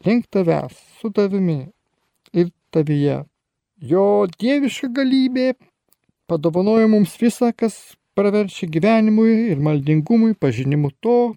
Link 0.05 0.27
tavęs, 0.33 0.77
su 0.99 1.11
tavimi 1.13 1.59
ir 2.33 2.49
tavyje. 2.73 3.21
Jo 3.81 4.27
dieviška 4.39 4.91
galybė 4.93 5.53
padovanoja 6.29 6.87
mums 6.89 7.17
visą, 7.21 7.51
kas 7.53 7.75
praverčia 8.17 8.69
gyvenimui 8.69 9.51
ir 9.51 9.61
maldingumui, 9.63 10.35
pažinimu 10.37 10.91
to, 11.03 11.33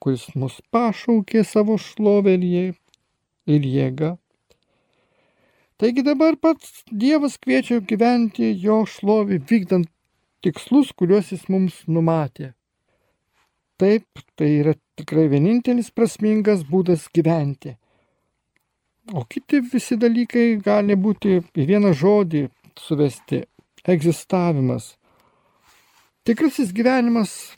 kuris 0.00 0.26
mus 0.34 0.60
pašaukė 0.72 1.44
savo 1.44 1.76
šlovę 1.80 2.36
ir 2.40 3.66
jėgą. 3.76 4.16
Taigi 5.80 6.02
dabar 6.04 6.34
pats 6.36 6.82
Dievas 6.92 7.38
kviečia 7.40 7.78
gyventi 7.80 8.50
jo 8.60 8.82
šlovį, 8.84 9.38
vykdant 9.48 9.88
tikslus, 10.44 10.90
kuriuos 10.92 11.30
jis 11.32 11.46
mums 11.48 11.78
numatė. 11.88 12.50
Taip, 13.80 14.04
tai 14.36 14.50
yra 14.58 14.74
tikrai 15.00 15.24
vienintelis 15.32 15.88
prasmingas 15.96 16.66
būdas 16.68 17.06
gyventi. 17.16 17.78
O 19.16 19.24
kiti 19.24 19.62
visi 19.72 19.96
dalykai 19.96 20.58
gali 20.60 20.98
būti 21.00 21.38
į 21.40 21.64
vieną 21.70 21.94
žodį 21.96 22.42
suvesti- 22.76 23.40
egzistavimas. 23.94 24.98
Tikrasis 26.28 26.74
gyvenimas 26.76 27.56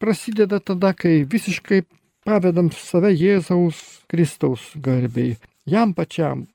prasideda 0.00 0.58
tada, 0.58 0.90
kai 0.92 1.22
visiškai 1.22 1.84
pavedam 2.26 2.72
save 2.74 3.14
Jėzaus 3.14 4.02
Kristaus 4.10 4.74
garbiai, 4.74 5.36
jam 5.64 5.94
pačiam, 5.94 6.48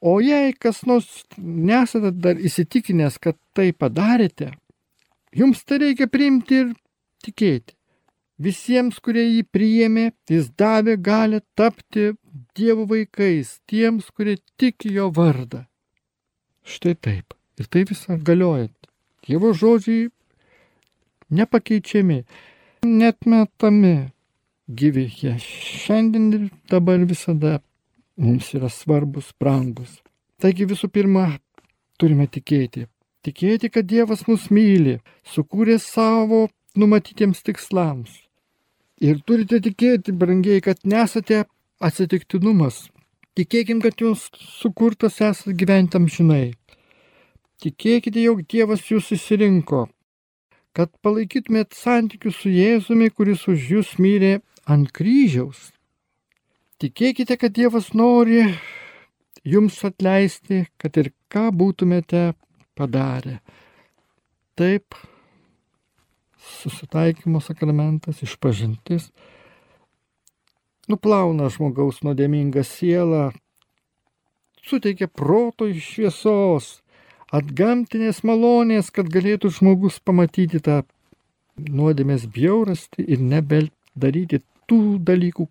O 0.00 0.20
jei 0.22 0.52
kas 0.54 0.84
nors 0.86 1.24
nesate 1.38 2.12
dar 2.14 2.38
įsitikinęs, 2.38 3.18
kad 3.18 3.38
tai 3.56 3.72
padarėte, 3.72 4.52
jums 5.34 5.64
tai 5.66 5.80
reikia 5.82 6.06
priimti 6.06 6.62
ir 6.62 6.70
tikėti. 7.26 7.74
Visiems, 8.38 9.00
kurie 9.02 9.24
jį 9.24 9.42
priėmė, 9.50 10.12
jis 10.30 10.52
davė 10.54 10.94
galę 11.02 11.42
tapti 11.58 12.12
Dievo 12.54 12.84
vaikais, 12.86 13.56
tiems, 13.66 14.12
kurie 14.14 14.36
tiki 14.58 14.92
jo 14.94 15.08
vardą. 15.14 15.64
Štai 16.62 16.94
taip. 16.94 17.34
Ir 17.58 17.66
tai 17.66 17.82
visą 17.86 18.14
galiojat. 18.22 18.74
Dievo 19.26 19.50
žodžiai 19.50 20.06
nepakeičiami, 21.34 22.20
net 22.86 23.26
metami, 23.26 24.12
gyvi 24.68 25.08
jie 25.10 25.34
šiandien 25.42 26.28
ir 26.36 26.44
dabar 26.70 27.02
visada 27.10 27.58
mums 28.18 28.52
yra 28.54 28.68
svarbus, 28.72 29.32
brangus. 29.40 29.98
Taigi 30.42 30.66
visų 30.68 30.90
pirma, 30.92 31.38
turime 31.98 32.26
tikėti. 32.26 32.86
Tikėti, 33.26 33.70
kad 33.74 33.86
Dievas 33.90 34.24
mus 34.28 34.48
myli, 34.54 34.98
sukūrė 35.26 35.78
savo 35.82 36.46
numatytiems 36.78 37.42
tikslams. 37.46 38.12
Ir 39.02 39.20
turite 39.26 39.60
tikėti, 39.62 40.14
brangiai, 40.14 40.62
kad 40.62 40.82
nesate 40.84 41.44
atsitiktinumas. 41.82 42.88
Tikėkim, 43.38 43.82
kad 43.82 44.00
jūs 44.02 44.26
sukurtas 44.58 45.20
esate 45.22 45.54
gyventam 45.58 46.08
žinai. 46.10 46.56
Tikėkite, 47.62 48.22
jog 48.22 48.42
Dievas 48.50 48.84
jūs 48.90 49.12
įsirinko, 49.14 49.86
kad 50.74 50.90
palaikytumėt 51.02 51.74
santykius 51.74 52.38
su 52.42 52.50
Jėzumi, 52.54 53.10
kuris 53.10 53.46
už 53.50 53.70
jūs 53.74 53.96
myrė 54.02 54.38
ant 54.66 54.90
kryžiaus. 54.94 55.72
Tikėkite, 56.78 57.34
kad 57.34 57.56
Dievas 57.56 57.88
nori 57.90 58.44
jums 59.42 59.80
atleisti, 59.82 60.60
kad 60.78 60.94
ir 61.00 61.10
ką 61.26 61.48
būtumėte 61.50 62.36
padarę. 62.78 63.40
Taip, 64.58 64.94
susitaikymo 66.38 67.42
sakramentas, 67.42 68.22
išpažintis, 68.22 69.08
nuplauna 70.86 71.50
žmogaus 71.50 71.98
nuodėmingą 72.06 72.62
sielą, 72.62 73.32
suteikia 74.62 75.10
proto 75.10 75.66
šviesos, 75.66 76.78
atgamtinės 77.34 78.22
malonės, 78.22 78.94
kad 78.94 79.10
galėtų 79.10 79.50
žmogus 79.58 79.98
pamatyti 79.98 80.62
tą 80.62 80.84
nuodėmės 81.58 82.30
bjaurastį 82.30 83.04
ir 83.04 83.22
nebedaryti 83.34 84.44
tų 84.70 84.82
dalykų, 85.02 85.50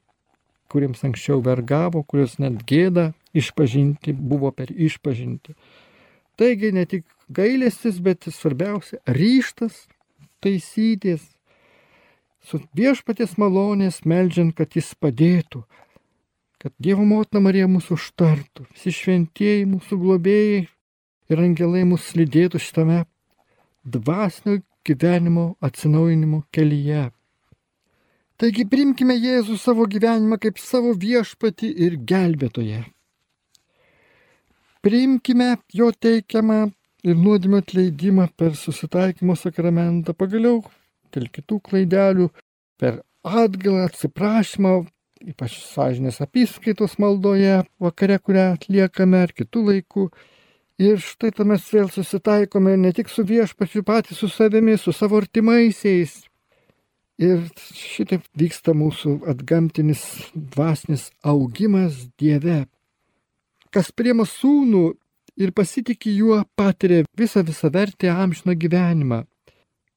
kuriems 0.72 1.04
anksčiau 1.08 1.42
vergavo, 1.44 2.04
kurios 2.04 2.38
net 2.42 2.64
gėda 2.70 3.12
išpažinti 3.38 4.14
buvo 4.14 4.52
per 4.52 4.72
išpažinti. 4.72 5.56
Taigi 6.38 6.72
ne 6.76 6.86
tik 6.86 7.06
gailestis, 7.34 8.00
bet 8.04 8.28
svarbiausia 8.30 9.00
ryštas 9.08 9.88
taisytis, 10.44 11.24
su 12.46 12.62
viešpatės 12.78 13.36
malonės 13.42 14.04
melžiant, 14.06 14.54
kad 14.56 14.78
jis 14.78 14.94
padėtų, 15.02 15.64
kad 16.62 16.74
Dievo 16.82 17.06
motina 17.06 17.42
Marija 17.44 17.68
mūsų 17.70 17.98
užtartų, 17.98 18.68
visi 18.72 18.94
šventieji 18.96 19.68
mūsų 19.70 20.00
globėjai 20.04 20.64
ir 21.34 21.44
angelai 21.44 21.84
mūsų 21.90 22.22
lydėtų 22.22 22.62
šitame 22.64 23.04
dvasinio 23.84 24.62
gyvenimo 24.88 25.56
atsinaujinimo 25.64 26.44
kelyje. 26.56 27.10
Taigi 28.38 28.68
primkime 28.70 29.16
Jėzų 29.18 29.56
savo 29.58 29.88
gyvenimą 29.90 30.38
kaip 30.38 30.60
savo 30.62 30.92
viešpati 30.94 31.72
ir 31.86 31.96
gelbėtoje. 32.10 32.84
Priimkime 34.86 35.56
jo 35.74 35.88
teikiamą 36.06 36.60
ir 37.02 37.18
nuodėmio 37.18 37.64
atleidimą 37.64 38.28
per 38.38 38.54
susitaikymo 38.60 39.34
sakramentą, 39.42 40.14
pagaliau 40.14 40.62
dėl 41.16 41.26
kitų 41.34 41.58
klaidelių, 41.66 42.30
per 42.78 43.02
atgalą, 43.26 43.88
atsiprašymą, 43.90 44.76
ypač 45.34 45.58
sąžinės 45.72 46.22
apskaitos 46.22 47.00
maldoje, 47.02 47.64
vakare, 47.82 48.20
kurią 48.22 48.52
atliekame, 48.54 49.26
ar 49.26 49.34
kitų 49.34 49.66
laikų. 49.72 50.08
Ir 50.78 51.02
štai 51.02 51.34
tam 51.34 51.56
mes 51.56 51.66
vėl 51.74 51.90
susitaikome 51.90 52.78
ne 52.78 52.94
tik 52.94 53.10
su 53.10 53.26
viešpačiu, 53.26 53.82
patys 53.82 54.22
su 54.22 54.30
savimi, 54.30 54.78
su 54.78 54.94
savo 54.94 55.18
artimaisiais. 55.18 56.27
Ir 57.18 57.48
šitaip 57.74 58.28
vyksta 58.38 58.76
mūsų 58.78 59.24
atgamtinis 59.32 60.04
dvasinis 60.36 61.08
augimas 61.26 62.04
Dieve. 62.22 62.68
Kas 63.74 63.90
priema 63.90 64.26
sūnų 64.30 64.84
ir 65.42 65.54
pasitikė 65.58 66.14
juo, 66.14 66.38
patiria 66.56 67.06
visą 67.18 67.42
visą 67.46 67.72
vertę 67.74 68.12
amžino 68.14 68.54
gyvenimą. 68.54 69.24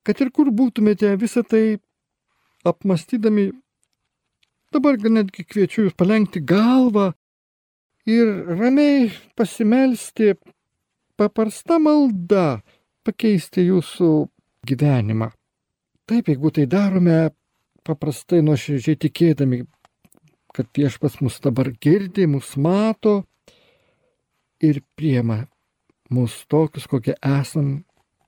Kad 0.05 0.21
ir 0.25 0.31
kur 0.33 0.49
būtumėte 0.49 1.13
visą 1.21 1.45
tai 1.45 1.81
apmastydami, 2.65 3.51
dabar 4.73 4.97
netgi 4.97 5.45
kviečiu 5.45 5.87
jūs 5.87 5.97
palengti 6.01 6.41
galvą 6.41 7.11
ir 8.09 8.33
ramiai 8.49 9.11
pasimelsti 9.37 10.35
paprasta 11.21 11.77
malda 11.77 12.63
pakeisti 13.05 13.69
jūsų 13.69 14.11
gyvenimą. 14.69 15.31
Taip, 16.11 16.27
jeigu 16.27 16.51
tai 16.51 16.65
darome 16.67 17.31
paprastai 17.87 18.41
nuoširdžiai 18.43 18.99
tikėdami, 19.05 19.61
kad 20.51 20.67
viešpas 20.75 21.21
mus 21.23 21.37
dabar 21.45 21.71
girdi, 21.79 22.27
mus 22.27 22.57
mato 22.59 23.21
ir 24.59 24.83
priema 24.99 25.45
mus 26.11 26.35
tokius, 26.51 26.89
kokie 26.91 27.15
esam, 27.23 27.85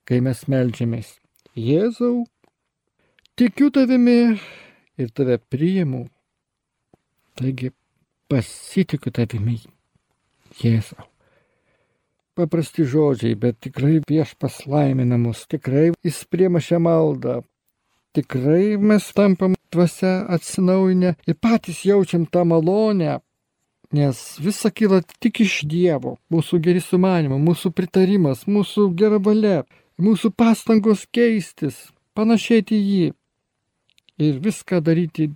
kai 0.07 0.21
mes 0.23 0.45
melžiamės. 0.47 1.17
Jėzau, 1.59 2.23
tikiu 3.35 3.67
tavimi 3.75 4.39
ir 4.95 5.11
tave 5.11 5.41
priimu. 5.51 6.05
Taigi 7.35 7.73
pasitikiu 8.31 9.11
tavimi, 9.11 9.59
Jėzau. 10.63 11.03
Paprasti 12.33 12.87
žodžiai, 12.87 13.35
bet 13.35 13.59
tikrai 13.61 13.99
viešpas 14.07 14.63
laimina 14.71 15.19
mus, 15.19 15.43
tikrai 15.51 15.91
jis 15.99 16.23
priema 16.31 16.63
šią 16.63 16.79
maldą, 16.87 17.41
tikrai 18.13 18.77
mes 18.77 19.05
tampam 19.17 19.55
dvasia 19.73 20.13
atsinaujinę 20.35 21.15
ir 21.27 21.35
patys 21.43 21.83
jaučiam 21.85 22.25
tą 22.25 22.45
malonę, 22.45 23.19
nes 23.93 24.17
visa 24.45 24.69
kyla 24.71 25.01
tik 25.21 25.41
iš 25.45 25.63
Dievo, 25.69 26.17
mūsų 26.33 26.59
geri 26.65 26.81
sumanimai, 26.81 27.39
mūsų 27.41 27.73
pritarimas, 27.77 28.45
mūsų 28.49 28.89
gera 28.97 29.19
valia, 29.21 29.63
mūsų 30.01 30.33
pastangos 30.37 31.05
keistis, 31.13 31.89
panašėti 32.17 32.77
jį 32.77 33.11
ir 34.21 34.39
viską 34.45 34.81
daryti 34.85 35.31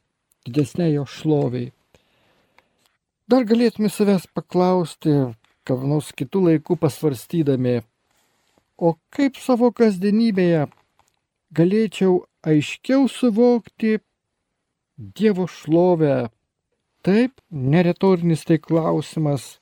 didesnė 0.48 0.94
jo 0.94 1.06
šloviai. 1.06 1.72
Dar 3.28 3.44
galėtume 3.44 3.90
savęs 3.92 4.30
paklausti, 4.34 5.14
kad 5.68 5.84
nors 5.84 6.14
kitų 6.16 6.46
laikų 6.48 6.78
pasvarstydami, 6.80 7.82
o 8.78 8.94
kaip 9.12 9.36
savo 9.42 9.74
kasdienybėje 9.76 10.68
galėčiau 11.56 12.24
aiškiau 12.48 13.08
suvokti 13.12 13.98
Dievo 14.98 15.46
šlovę. 15.46 16.30
Taip, 17.06 17.38
neretorinis 17.52 18.44
tai 18.50 18.58
klausimas, 18.58 19.60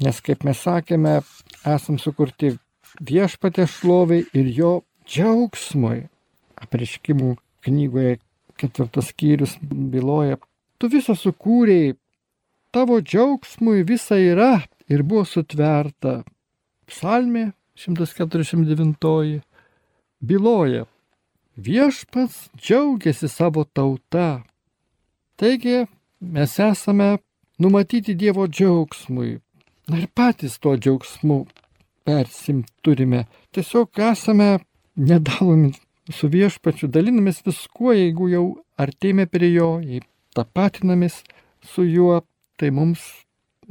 nes 0.00 0.20
kaip 0.22 0.44
mes 0.46 0.60
sakėme, 0.62 1.18
esam 1.66 1.98
sukurti 1.98 2.54
viešpatė 3.02 3.66
šloviai 3.68 4.24
ir 4.38 4.52
jo 4.54 4.72
džiaugsmui. 5.04 6.06
Apriškimų 6.62 7.34
knygoje 7.66 8.20
ketvirtas 8.60 9.10
skyrius 9.10 9.56
byloja, 9.60 10.38
tu 10.78 10.88
visą 10.92 11.16
sukūrėjai, 11.18 11.96
tavo 12.70 13.00
džiaugsmui 13.02 13.82
visa 13.88 14.20
yra 14.20 14.62
ir 14.88 15.02
buvo 15.02 15.26
sutverta. 15.26 16.20
Psalmė 16.86 17.50
149 17.80 19.40
byloja, 20.20 20.84
viešpats 21.56 22.50
džiaugiasi 22.56 23.28
savo 23.28 23.64
tauta. 23.64 24.42
Taigi 25.36 25.86
mes 26.20 26.58
esame 26.58 27.18
numatyti 27.58 28.14
Dievo 28.14 28.46
džiaugsmui. 28.46 29.38
Na 29.88 29.98
ir 29.98 30.08
patys 30.14 30.58
tuo 30.58 30.76
džiaugsmu 30.76 31.46
persim 32.04 32.64
turime. 32.82 33.24
Tiesiog 33.52 33.98
esame 34.12 34.58
nedalomi 34.96 35.72
su 36.12 36.28
viešpačiu, 36.28 36.88
dalinamės 36.88 37.42
viskuo, 37.46 37.92
jeigu 37.94 38.28
jau 38.32 38.44
artėjame 38.80 39.26
prie 39.30 39.52
jo, 39.54 39.70
jei 39.80 40.02
tapatinamės 40.34 41.22
su 41.72 41.84
juo, 41.86 42.22
tai 42.58 42.70
mums 42.74 43.02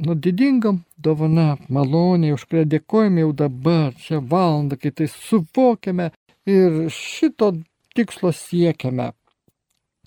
nu, 0.00 0.14
didingam 0.14 0.80
dovana, 0.96 1.56
malonė, 1.68 2.32
už 2.36 2.46
kurią 2.48 2.64
dėkojame 2.74 3.24
jau 3.24 3.32
dabar, 3.42 3.92
šią 4.00 4.22
valandą, 4.32 4.78
kai 4.80 4.92
tai 4.96 5.08
suvokiame 5.12 6.10
ir 6.48 6.88
šito 6.94 7.52
tikslo 7.94 8.32
siekiame. 8.32 9.10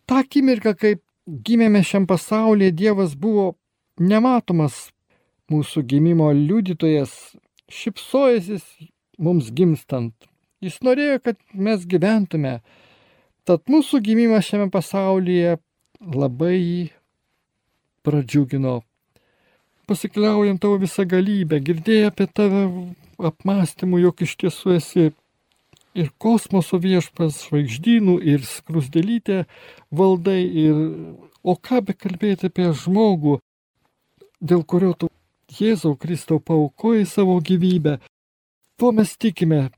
Ta 0.06 0.22
akimirka, 0.24 0.74
kai 0.76 0.96
gimėme 1.28 1.84
šiam 1.86 2.08
pasaulyje, 2.08 2.74
Dievas 2.76 3.15
buvo 3.19 3.54
nematomas 4.00 4.89
mūsų 5.52 5.84
gimimo 5.88 6.32
liudytojas, 6.36 7.13
šipsojasis 7.72 8.65
mums 9.19 9.52
gimstant. 9.56 10.15
Jis 10.63 10.80
norėjo, 10.86 11.19
kad 11.24 11.39
mes 11.54 11.84
gyventume. 11.89 12.62
Tad 13.43 13.67
mūsų 13.67 14.00
gimimas 14.04 14.48
šiame 14.48 14.69
pasaulyje 14.72 15.58
labai 16.00 16.56
jį 16.56 16.84
pradžiugino. 18.04 18.82
Pasikliaujant 19.88 20.62
tavo 20.63 20.78
visą 20.80 21.04
galybę, 21.08 21.60
girdėjai 21.60 22.08
apie 22.08 22.28
tave 22.32 22.63
apmąstymų, 23.19 24.00
jog 24.06 24.24
iš 24.24 24.38
tiesų 24.39 24.78
esi 24.78 25.10
ir 25.98 26.10
kosmoso 26.22 26.80
viešpas, 26.82 27.44
žvaigždynų, 27.48 28.18
ir 28.22 28.46
skrusdelytė 28.48 29.44
valdai, 29.94 30.42
ir 30.44 30.80
o 31.44 31.56
ką 31.56 31.82
be 31.86 31.96
kalbėti 31.98 32.50
apie 32.50 32.72
žmogų, 32.84 33.38
dėl 34.42 34.64
kurio 34.66 34.94
tu 34.98 35.10
Jėzau 35.54 35.94
Kristau 36.00 36.40
paukojai 36.40 37.06
savo 37.06 37.38
gyvybę. 37.38 38.00
Tuo 38.80 38.92
mes 38.96 39.12
tikime, 39.22 39.70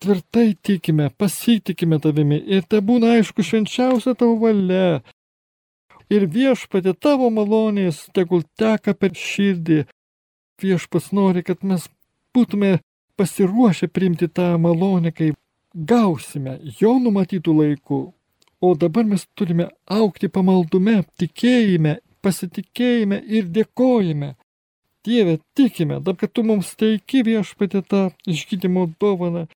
tvirtai 0.00 0.54
tikime, 0.62 1.10
pasitikime 1.10 1.98
tavimi 2.00 2.38
ir 2.40 2.64
te 2.64 2.80
būna 2.80 3.18
aišku 3.18 3.44
švenčiausia 3.44 4.14
tavo 4.16 4.38
valia. 4.40 5.02
Ir 6.08 6.24
viešpatė 6.32 6.94
tavo 6.96 7.28
malonės 7.28 8.06
tegul 8.16 8.46
teka 8.56 8.94
per 8.96 9.12
širdį. 9.12 9.82
Viešpas 10.62 11.10
nori, 11.12 11.42
kad 11.44 11.60
mes 11.60 11.84
būtume 12.32 12.78
pasiruošę 13.20 13.90
priimti 13.92 14.30
tą 14.32 14.54
malonę, 14.62 15.12
kai 15.12 15.34
gausime 15.86 16.58
jo 16.80 16.96
numatytų 17.02 17.54
laikų. 17.60 18.00
O 18.60 18.74
dabar 18.74 19.06
mes 19.06 19.22
turime 19.38 19.68
aukti 19.86 20.28
pamaldume, 20.28 21.04
tikėjime, 21.20 21.98
pasitikėjime 22.22 23.20
ir 23.22 23.46
dėkojime. 23.54 24.34
Dieve, 25.06 25.38
tikime, 25.54 26.00
dabar, 26.02 26.18
kad 26.24 26.32
tu 26.34 26.42
mums 26.42 26.72
teiki 26.76 27.22
viešpatė 27.24 27.84
tą 27.86 28.02
išgydymo 28.26 28.88
dovaną. 29.00 29.46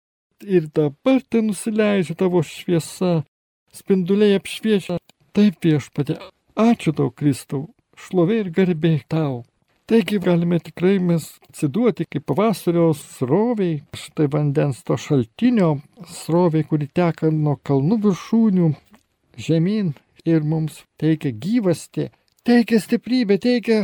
Ir 0.42 0.68
dabar 0.74 1.20
tai 1.28 1.42
nusileidžia 1.42 2.14
tavo 2.18 2.42
šviesa, 2.46 3.24
spinduliai 3.74 4.38
apšviečia. 4.38 5.00
Taip 5.35 5.64
viešpatė, 5.64 6.18
ačiū 6.58 6.94
tau, 6.94 7.11
Kristau, 7.11 7.66
šlovė 7.98 8.42
ir 8.44 8.50
garbė 8.54 8.98
tau. 9.11 9.42
Taigi 9.86 10.18
galime 10.22 10.60
tikrai 10.62 10.98
mes 11.02 11.24
atsiduoti 11.48 12.04
kaip 12.06 12.24
pavasario 12.30 12.92
sroviai, 12.94 13.80
štai 13.98 14.28
vandens 14.30 14.84
to 14.86 14.94
šaltinio 14.94 15.72
sroviai, 16.06 16.66
kuri 16.70 16.86
teka 16.86 17.32
nuo 17.34 17.56
kalnų 17.66 17.98
viršūnių 18.04 18.68
žemyn 19.46 19.90
ir 20.24 20.46
mums 20.46 20.84
teikia 21.02 21.34
gyvasti, 21.34 22.06
teikia 22.46 22.78
stiprybę, 22.84 23.40
teikia 23.42 23.80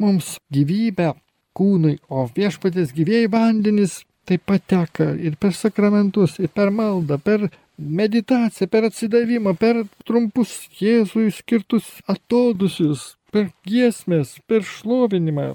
mums 0.00 0.38
gyvybę 0.56 1.12
kūnui, 1.52 1.98
o 2.08 2.24
viešpatės 2.32 2.96
gyvėjai 2.96 3.28
vandenys 3.36 4.00
taip 4.24 4.46
pat 4.48 4.64
teka 4.72 5.12
ir 5.20 5.36
per 5.36 5.52
sakramentus, 5.52 6.38
ir 6.40 6.48
per 6.48 6.72
maldą, 6.72 7.18
per 7.20 7.50
meditaciją, 7.76 8.68
per 8.72 8.86
atsidavimą, 8.88 9.56
per 9.58 9.82
trumpus 10.06 10.62
Jėzui 10.80 11.28
skirtus 11.34 11.98
atodusius, 12.08 13.16
per 13.32 13.48
giesmės, 13.66 14.36
per 14.46 14.62
šlovinimą 14.66 15.52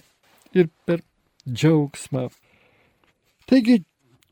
ir 0.57 0.69
per 0.85 1.03
džiaugsmą. 1.47 2.27
Taigi 3.47 3.83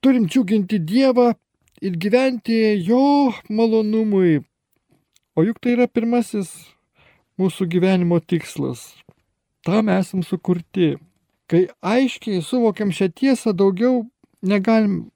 turim 0.04 0.28
džiuginti 0.28 0.82
Dievą 0.82 1.32
ir 1.82 1.98
gyventi 2.02 2.58
jo 2.84 3.32
malonumui. 3.50 4.42
O 5.36 5.44
juk 5.44 5.60
tai 5.62 5.76
yra 5.76 5.88
pirmasis 5.88 6.52
mūsų 7.40 7.68
gyvenimo 7.72 8.20
tikslas. 8.20 8.94
Tam 9.66 9.90
esam 9.90 10.24
sukurti. 10.24 10.96
Kai 11.46 11.68
aiškiai 11.86 12.42
suvokiam 12.42 12.94
šią 12.96 13.12
tiesą, 13.14 13.54
daugiau 13.54 14.06
negalim 14.42 15.12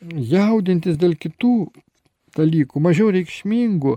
jaudintis 0.00 0.98
dėl 1.00 1.14
kitų 1.16 1.70
dalykų, 2.36 2.80
mažiau 2.82 3.10
reikšmingų. 3.14 3.96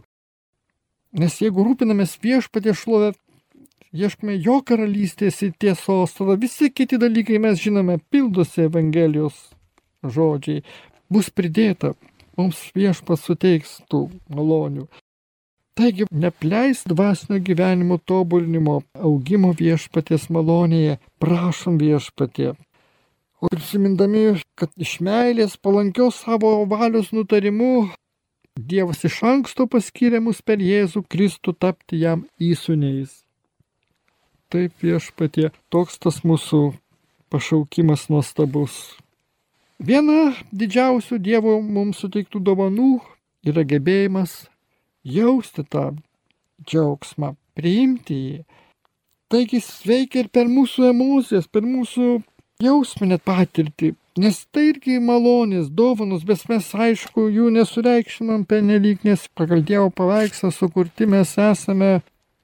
Nes 1.20 1.36
jeigu 1.42 1.66
rūpinamės 1.66 2.16
viešpatė 2.24 2.74
šlovę, 2.78 3.12
ieškome 3.94 4.38
jo 4.42 4.60
karalystės 4.66 5.42
ir 5.46 5.54
tiesos, 5.60 6.16
tada 6.18 6.36
visi 6.40 6.72
kiti 6.74 7.00
dalykai 7.02 7.40
mes 7.42 7.62
žinome, 7.62 8.00
pildosi 8.12 8.66
Evangelijos 8.68 9.38
žodžiai, 10.04 10.64
bus 11.14 11.30
pridėta, 11.30 11.94
mums 12.38 12.60
viešpas 12.76 13.24
suteiks 13.28 13.80
tų 13.92 14.08
malonių. 14.34 14.88
Taigi, 15.74 16.06
nepleis 16.12 16.84
dvasinio 16.86 17.40
gyvenimo 17.42 17.98
tobulinimo, 17.98 18.84
augimo 18.94 19.56
viešpatės 19.58 20.28
malonėje, 20.30 21.00
prašom 21.24 21.80
viešpatė. 21.82 22.54
O 23.42 23.50
prisimindami, 23.50 24.38
kad 24.56 24.70
iš 24.78 25.00
meilės 25.04 25.58
palankios 25.58 26.22
savo 26.22 26.60
valios 26.70 27.10
nutarimu 27.12 27.90
Dievas 28.54 29.00
iš 29.08 29.16
anksto 29.26 29.66
paskyrė 29.66 30.20
mus 30.22 30.44
per 30.46 30.62
Jėzų 30.62 31.02
Kristų 31.10 31.56
tapti 31.58 31.98
jam 32.04 32.28
įsūniais. 32.38 33.24
Taip 34.54 34.84
viešpatie, 34.86 35.48
toks 35.74 35.96
tas 35.98 36.20
mūsų 36.22 36.76
pašaukimas 37.34 38.06
nuostabus. 38.14 38.76
Viena 39.82 40.36
didžiausių 40.54 41.18
Dievo 41.18 41.56
mums 41.62 42.04
suteiktų 42.04 42.44
dovanų 42.46 42.92
yra 43.50 43.64
gebėjimas 43.66 44.44
jausti 45.04 45.66
tą 45.66 45.88
džiaugsmą, 46.70 47.34
priimti 47.58 48.20
jį. 48.20 48.38
Taigi 49.34 49.64
veikia 49.90 50.22
ir 50.22 50.30
per 50.30 50.46
mūsų 50.46 50.86
emocijas, 50.92 51.50
per 51.50 51.66
mūsų 51.66 52.22
jausminę 52.62 53.18
patirtį, 53.18 53.96
nes 54.22 54.44
tai 54.54 54.70
irgi 54.70 55.00
malonės, 55.02 55.72
dovanos, 55.74 56.22
bet 56.30 56.46
mes 56.54 56.70
aišku 56.86 57.26
jų 57.34 57.50
nesureikšminam 57.58 58.46
penelyg, 58.46 59.02
nes 59.02 59.26
pagal 59.34 59.66
Dievo 59.66 59.90
paveikslą 59.90 60.54
sukurti 60.54 61.10
mes 61.10 61.34
esame 61.42 62.04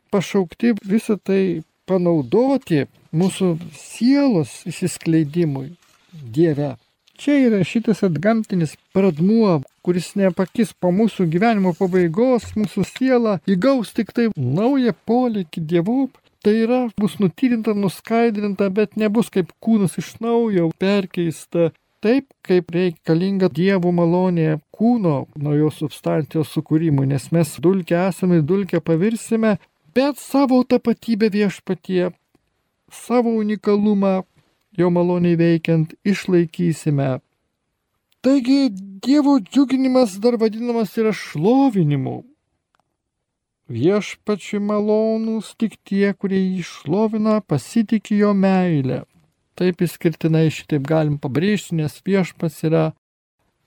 pašaukti 0.09 0.73
visą 0.81 1.19
tai 1.21 1.61
panaudoti 1.89 2.85
mūsų 3.15 3.55
sielos 3.73 4.61
įsiskleidimui 4.69 5.71
Dieve. 6.13 6.75
Čia 7.19 7.35
yra 7.49 7.57
šitas 7.67 7.99
atgamtinis 8.07 8.77
pradmuo, 8.95 9.57
kuris 9.83 10.13
nepakis 10.15 10.71
po 10.71 10.93
mūsų 10.95 11.25
gyvenimo 11.33 11.73
pabaigos, 11.75 12.53
mūsų 12.55 12.85
siela 12.87 13.33
įgaus 13.49 13.91
tik 13.97 14.13
tai 14.15 14.29
naują 14.37 14.95
polikį 15.09 15.65
Dievu. 15.73 15.99
Tai 16.39 16.53
yra, 16.55 16.77
bus 16.95 17.17
nutyrinta, 17.19 17.73
nuskaidrinta, 17.75 18.69
bet 18.71 18.95
nebus 18.95 19.27
kaip 19.27 19.49
kūnas 19.59 19.97
iš 19.99 20.13
naujo 20.23 20.69
perkeista. 20.79 21.73
Taip, 21.99 22.29
kaip 22.47 22.71
reikalinga 22.71 23.49
Dievo 23.51 23.91
malonė 23.91 24.61
kūno 24.71 25.25
naujos 25.35 25.81
substancijos 25.81 26.53
sukūrimui, 26.55 27.09
nes 27.11 27.25
mes 27.35 27.51
dulkę 27.59 27.97
esame 28.05 28.39
dulkę 28.39 28.79
pavirsime, 28.79 29.57
bet 29.99 30.23
savo 30.23 30.63
tapatybę 30.63 31.27
viešpatie, 31.35 32.11
savo 33.05 33.29
unikalumą 33.43 34.13
jo 34.79 34.89
maloniai 34.89 35.35
veikiant 35.35 35.93
išlaikysime. 36.07 37.19
Taigi 38.23 38.69
Dievo 39.03 39.37
džiuginimas 39.39 40.17
dar 40.23 40.35
vadinamas 40.39 40.95
yra 40.99 41.11
šlovinimu. 41.15 42.17
Viešpačiui 43.71 44.59
malonūs 44.65 45.53
tik 45.61 45.77
tie, 45.87 46.09
kurie 46.19 46.39
jį 46.41 46.65
šlovina, 46.67 47.37
pasitikė 47.39 48.17
jo 48.23 48.33
meilę. 48.35 49.03
Taip 49.59 49.83
įskirtinai 49.85 50.47
šitaip 50.51 50.87
galim 50.87 51.19
pabrėžti, 51.21 51.77
nes 51.79 51.95
viešpas 52.07 52.59
yra 52.67 52.85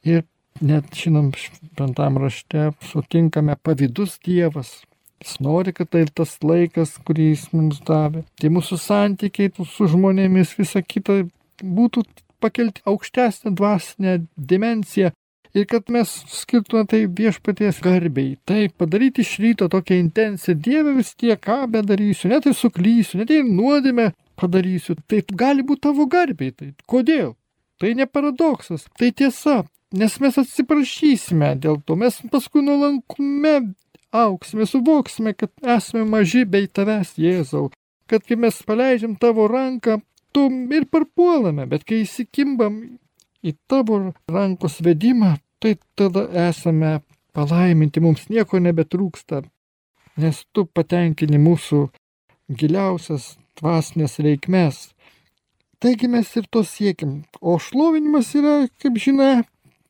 ir 0.05 0.25
net 0.61 0.89
žinom, 0.97 1.31
šventam 1.33 2.19
rašte 2.21 2.73
sutinkame 2.91 3.57
pavydus 3.63 4.19
Dievas, 4.25 4.83
Jis 5.23 5.39
nori, 5.45 5.73
kad 5.77 5.93
tai 5.95 6.03
tas 6.11 6.35
laikas, 6.43 6.97
kurį 7.07 7.31
jis 7.31 7.47
mums 7.55 7.81
davė. 7.87 8.25
Tai 8.41 8.51
mūsų 8.57 8.79
santykiai 8.83 9.53
su 9.71 9.89
žmonėmis, 9.93 10.57
visa 10.59 10.83
kita 10.83 11.23
būtų 11.63 12.05
pakelti 12.43 12.83
aukštesnę 12.91 13.55
dvasinę 13.55 14.17
dimenciją 14.37 15.13
ir 15.55 15.67
kad 15.69 15.91
mes 15.93 16.11
skirtume 16.33 16.87
tai 16.89 17.05
viešpaties 17.07 17.81
garbiai. 17.85 18.37
Tai 18.49 18.65
padaryti 18.79 19.23
iš 19.25 19.37
ryto 19.43 19.69
tokią 19.73 19.99
intenciją, 20.01 20.57
Dieve 20.57 20.95
vis 20.97 21.13
tiek, 21.15 21.39
ką 21.41 21.67
bedarysiu, 21.73 22.31
net 22.33 22.49
ir 22.49 22.57
suklysiu, 22.57 23.21
net 23.21 23.31
ir 23.31 23.45
nuodėmę 23.47 24.11
padarysiu. 24.41 24.97
Tai 25.09 25.23
gali 25.45 25.65
būti 25.67 25.87
tavo 25.89 26.09
garbiai. 26.11 26.55
Tai 26.57 26.73
kodėl? 26.89 27.35
Tai 27.81 27.93
ne 27.99 28.07
paradoksas, 28.07 28.87
tai 28.99 29.13
tiesa. 29.13 29.63
Nes 29.93 30.15
mes 30.25 30.39
atsiprašysime 30.41 31.51
dėl 31.61 31.83
to, 31.85 31.99
mes 32.01 32.17
paskui 32.33 32.63
nuolankume 32.65 33.59
auksime, 34.13 34.67
suvoksime, 34.67 35.33
kad 35.35 35.51
esame 35.77 36.05
maži 36.09 36.45
bei 36.45 36.69
tavęs, 36.69 37.17
Jėzau, 37.21 37.71
kad 38.11 38.25
kai 38.29 38.37
mes 38.37 38.59
paleidžiam 38.69 39.17
tavo 39.17 39.49
ranką, 39.49 40.01
tu 40.33 40.49
ir 40.77 40.87
parpuolame, 40.93 41.67
bet 41.69 41.85
kai 41.89 42.03
įsikimbam 42.05 42.79
į 43.43 43.57
tavo 43.69 44.13
rankos 44.31 44.81
vedimą, 44.85 45.37
tai 45.63 45.77
tada 45.97 46.27
esame 46.49 47.01
palaiminti, 47.37 48.03
mums 48.05 48.29
nieko 48.29 48.61
nebetrūksta, 48.61 49.43
nes 50.21 50.43
tu 50.53 50.67
patenkini 50.67 51.41
mūsų 51.41 51.87
giliausias 52.53 53.37
dvasinės 53.61 54.19
reikmes. 54.25 54.91
Taigi 55.83 56.09
mes 56.09 56.29
ir 56.39 56.47
to 56.53 56.63
siekim. 56.63 57.23
O 57.41 57.57
šlovinimas 57.59 58.31
yra, 58.39 58.69
kaip 58.83 59.01
žinia, 59.03 59.43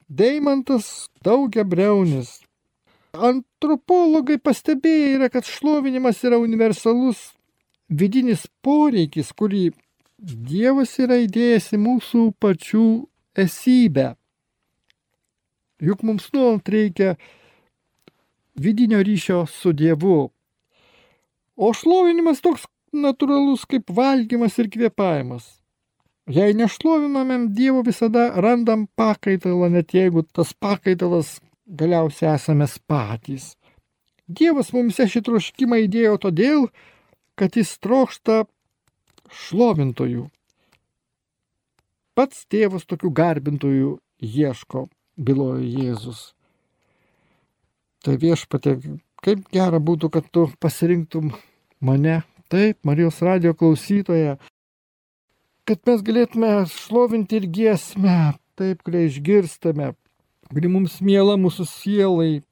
deimantas 0.09 1.09
daugia 1.25 1.67
breunis, 1.69 2.39
Antropologai 3.63 4.41
pastebėję 4.43 5.11
yra, 5.15 5.29
kad 5.31 5.47
šlovinimas 5.47 6.19
yra 6.27 6.41
universalus 6.43 7.19
vidinis 7.87 8.49
poreikis, 8.59 9.29
kurį 9.39 9.69
Dievas 10.19 10.97
yra 10.99 11.21
įdėjęs 11.23 11.69
į 11.77 11.79
mūsų 11.83 12.23
pačių 12.43 12.87
esybę. 13.39 14.09
Juk 15.79 16.03
mums 16.03 16.27
nuolat 16.35 16.73
reikia 16.75 17.13
vidinio 18.59 18.99
ryšio 19.07 19.45
su 19.47 19.71
Dievu. 19.71 20.33
O 21.55 21.71
šlovinimas 21.71 22.43
toks 22.43 22.67
natūralus 22.91 23.63
kaip 23.71 23.95
valgymas 23.95 24.59
ir 24.59 24.73
kvėpavimas. 24.75 25.47
Jei 26.27 26.51
nešlovinamėm 26.59 27.53
Dievo, 27.55 27.87
visada 27.87 28.33
randam 28.43 28.89
pakaitalą, 28.99 29.71
net 29.71 29.95
jeigu 29.95 30.27
tas 30.35 30.51
pakaitalas 30.51 31.37
galiausiai 31.73 32.35
esame 32.37 32.67
patys. 32.87 33.53
Dievas 34.29 34.73
mums 34.73 35.01
šį 35.01 35.23
troškimą 35.27 35.83
įdėjo 35.87 36.19
todėl, 36.27 36.69
kad 37.37 37.57
jis 37.57 37.75
trokšta 37.83 38.45
šlovintojų. 39.33 40.29
Pats 42.15 42.45
tėvas 42.53 42.85
tokių 42.85 43.11
garbintojų 43.17 43.97
ieško, 44.21 44.87
bylojo 45.17 45.63
Jėzus. 45.65 46.21
Tai 48.05 48.19
viešpatė, 48.21 48.77
kaip 49.25 49.47
gera 49.55 49.81
būtų, 49.81 50.11
kad 50.13 50.29
tu 50.35 50.49
pasirinktum 50.61 51.33
mane, 51.81 52.21
taip, 52.53 52.79
Marijos 52.85 53.23
radio 53.25 53.55
klausytoje, 53.57 54.37
kad 55.65 55.83
mes 55.89 56.05
galėtume 56.05 56.53
šlovinti 56.69 57.41
ir 57.41 57.49
giesmę, 57.57 58.35
taip, 58.59 58.83
kurią 58.85 59.07
išgirstame, 59.09 59.93
kuri 60.53 60.69
mums 60.69 61.01
mėla 61.05 61.39
mūsų 61.41 61.67
sielai, 61.69 62.43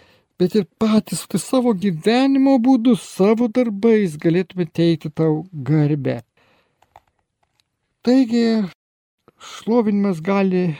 bet 0.40 0.56
ir 0.56 0.66
patys 0.80 1.26
tai 1.28 1.40
savo 1.42 1.74
gyvenimo 1.76 2.56
būdu, 2.62 2.96
savo 2.96 3.48
darbais 3.52 4.16
galėtume 4.20 4.66
teikti 4.66 5.12
tau 5.12 5.44
garbę. 5.52 6.20
Taigi, 8.00 8.64
šlovinimas 9.36 10.22
gali 10.24 10.70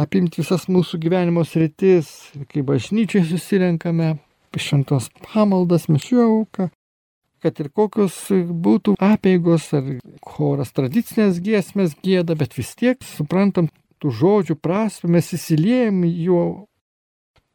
apimti 0.00 0.42
visas 0.42 0.66
mūsų 0.66 0.98
gyvenimo 1.04 1.44
sritis, 1.46 2.10
kai 2.50 2.64
bažnyčiai 2.66 3.22
susirenkame, 3.28 4.16
šventos 4.58 5.06
pamaldas, 5.22 5.86
mišių 5.86 6.22
auką, 6.24 6.70
kad 7.40 7.60
ir 7.62 7.70
kokios 7.70 8.16
būtų 8.66 8.96
apėgos 9.00 9.68
ar 9.78 9.86
choras 10.26 10.74
tradicinės 10.76 11.38
giesmės 11.44 11.94
gėda, 12.02 12.34
bet 12.36 12.56
vis 12.58 12.74
tiek 12.74 12.98
suprantam 13.06 13.70
tų 14.00 14.12
žodžių 14.20 14.56
prasme, 14.60 15.12
mes 15.16 15.32
įsiliejam 15.36 16.04
į 16.08 16.12
jo 16.26 16.42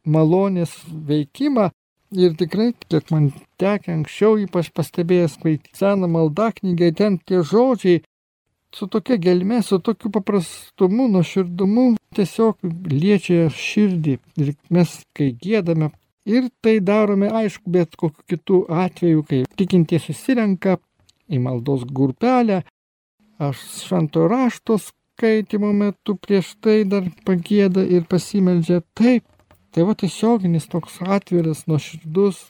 malonės 0.06 0.72
veikimą 0.86 1.70
ir 2.14 2.36
tikrai, 2.38 2.72
kiek 2.88 3.10
man 3.10 3.30
tekia 3.60 3.96
anksčiau, 3.96 4.36
ypač 4.40 4.70
pastebėjęs, 4.74 5.38
kai 5.42 5.56
seną 5.74 6.08
maldaknygę, 6.10 6.92
ten 6.94 7.18
tie 7.18 7.42
žodžiai 7.42 8.02
su 8.74 8.86
tokia 8.86 9.16
gelme, 9.16 9.62
su 9.62 9.78
tokiu 9.78 10.10
paprastumu, 10.14 11.08
nuoširdumu 11.08 11.86
tiesiog 12.16 12.58
liečia 12.92 13.48
širdį. 13.52 14.18
Ir 14.42 14.52
mes, 14.72 14.92
kai 15.16 15.30
gėdame, 15.42 15.90
ir 16.28 16.50
tai 16.64 16.78
darome, 16.84 17.30
aišku, 17.30 17.70
bet 17.72 17.96
kokiu 17.96 18.26
kitų 18.34 18.62
atveju, 18.84 19.24
kai 19.28 19.42
tikintie 19.58 20.00
susirenka 20.02 20.78
į 21.26 21.40
maldos 21.42 21.86
grupelę, 21.88 22.62
aš 23.42 23.62
švento 23.82 24.26
rašto 24.30 24.78
skaitimo 25.16 25.72
metu 25.72 26.12
prieš 26.20 26.50
tai 26.60 26.84
dar 26.84 27.06
pagėda 27.24 27.80
ir 27.88 28.04
pasimeldžia 28.04 28.82
taip. 28.92 29.24
Tai 29.72 29.86
va 29.88 29.94
tiesioginis 29.96 30.68
toks 30.68 30.98
atviras, 31.00 31.64
nuoširdus 31.68 32.42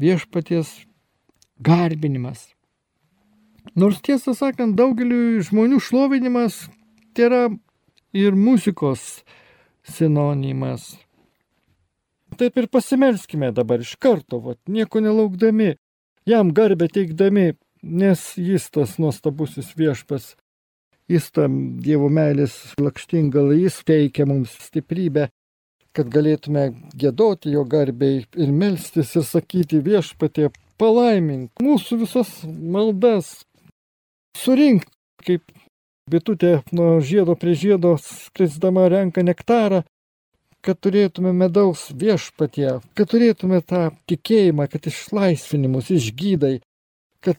viešpaties 0.00 0.70
garbinimas. 1.60 2.48
Nors 3.76 4.00
tiesą 4.00 4.32
sakant, 4.36 4.76
daugeliu 4.76 5.42
žmonių 5.44 5.80
šlovinimas 5.80 6.56
tai 7.12 7.28
yra 7.28 7.42
ir 8.16 8.36
muzikos 8.36 9.22
sinonimas. 9.84 10.96
Taip 12.40 12.56
ir 12.56 12.72
pasimelskime 12.72 13.52
dabar 13.52 13.84
iš 13.84 13.96
karto, 14.00 14.40
vat, 14.40 14.60
nieko 14.68 15.04
nelaukdami, 15.04 15.74
jam 16.28 16.52
garbę 16.56 16.88
teikdami, 16.92 17.50
nes 17.82 18.28
jis 18.36 18.68
tas 18.72 18.98
nuostabusis 19.00 19.74
viešpas, 19.76 20.34
jis 21.08 21.30
tam 21.34 21.58
Dievo 21.82 22.10
meilės 22.12 22.54
lakštingalai, 22.80 23.62
jis 23.64 23.80
teikia 23.88 24.26
mums 24.28 24.54
stiprybę, 24.68 25.28
kad 25.96 26.10
galėtume 26.12 26.68
gėdoti 26.98 27.54
jo 27.54 27.64
garbiai 27.64 28.22
ir 28.36 28.52
melstis 28.54 29.14
ir 29.16 29.24
sakyti 29.26 29.80
viešpatie 29.84 30.50
palaimink 30.78 31.62
mūsų 31.64 32.02
visas 32.04 32.30
maldas, 32.46 33.40
surink, 34.38 34.86
kaip 35.24 35.42
bitutė 36.08 36.58
nuo 36.72 36.98
žiedo 37.04 37.34
prie 37.40 37.56
žiedo 37.58 37.96
skrisdama 38.00 38.86
renka 38.92 39.24
nektarą, 39.24 39.82
kad 40.64 40.78
turėtume 40.82 41.32
medaus 41.36 41.88
viešpatie, 41.94 42.78
kad 42.94 43.10
turėtume 43.10 43.60
tą 43.62 43.88
tikėjimą, 44.10 44.68
kad 44.70 44.88
išlaisvinimus, 44.90 45.90
išgydai, 45.94 46.58
kad 47.24 47.38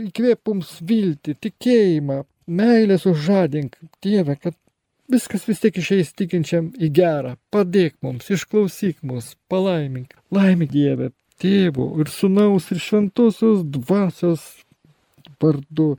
priemimus, 0.00 0.08
įkvėpums 0.08 0.80
viltį, 0.82 1.34
tikėjimą, 1.40 2.24
meilę 2.46 2.98
sužadink, 2.98 3.76
Dieve, 4.02 4.36
kad 4.36 4.54
viskas 5.08 5.46
vis 5.48 5.60
tiek 5.60 5.76
išeis 5.76 6.14
tikinčiam 6.14 6.72
į 6.78 6.90
gerą. 6.90 7.36
Padėk 7.50 7.96
mums, 8.02 8.30
išklausyk 8.30 9.02
mus, 9.02 9.36
palaimink, 9.48 10.14
laimik 10.30 10.70
Dieve, 10.70 11.12
tėvų 11.40 12.00
ir 12.00 12.08
sunaus 12.08 12.70
ir 12.70 12.78
šventosios 12.78 13.64
dvasios 13.64 14.64
vardu. 15.40 15.96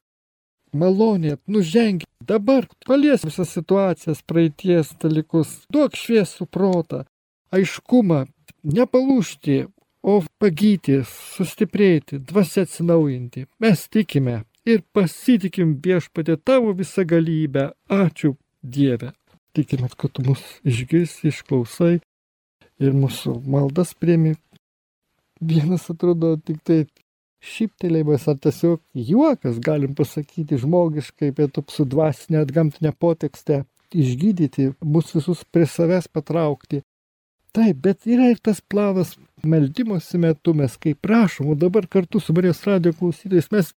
Malonė, 0.71 1.35
nužengi 1.51 2.05
dabar, 2.23 2.65
palies 2.87 3.25
visas 3.25 3.49
situacijas, 3.51 4.21
praeities 4.23 4.93
dalykus, 5.01 5.65
duok 5.69 5.97
šviesų 5.99 6.47
protą, 6.47 7.03
aiškumą, 7.51 8.21
nepalūšti, 8.63 9.65
o 10.03 10.19
pagyti, 10.41 11.01
sustiprėti, 11.07 12.19
dvasia 12.27 12.65
atsinaujinti. 12.65 13.45
Mes 13.61 13.83
tikime 13.93 14.41
ir 14.65 14.83
pasitikim 14.93 15.75
viešpatė 15.83 16.37
tavo 16.45 16.73
visą 16.77 17.05
galybę. 17.07 17.71
Ačiū 17.89 18.35
Dieve. 18.61 19.13
Tikime, 19.53 19.89
kad 19.97 20.13
tu 20.15 20.23
mus 20.25 20.41
išgirsi, 20.63 21.31
išklausai 21.31 21.99
ir 22.81 22.97
mūsų 22.97 23.41
maldas 23.51 23.93
priemi. 23.97 24.37
Vienas 25.41 25.89
atrodo 25.91 26.35
tik 26.37 26.61
taip 26.63 26.89
šyptelėjimas 27.41 28.27
ar 28.29 28.37
tiesiog 28.41 28.79
juokas, 28.93 29.57
galim 29.59 29.95
pasakyti 29.97 30.59
žmogiškai, 30.61 31.31
bet 31.37 31.57
su 31.73 31.85
dvasinė 31.89 32.43
atgamtinė 32.45 32.93
potekste 32.93 33.63
išgydyti, 33.91 34.71
mus 34.85 35.11
visus 35.15 35.43
prie 35.51 35.65
savęs 35.67 36.07
patraukti. 36.07 36.83
Taip, 37.51 37.81
bet 37.83 38.07
yra 38.07 38.29
ir 38.31 38.39
tas 38.39 38.61
planas 38.61 39.17
meldymosi 39.43 40.19
metu, 40.23 40.53
mes 40.55 40.77
kaip 40.79 41.01
prašom, 41.03 41.49
o 41.51 41.55
dabar 41.55 41.87
kartu 41.87 42.19
su 42.19 42.33
Marijos 42.33 42.63
radio 42.63 42.93
klausytojais 42.95 43.49
mes 43.51 43.71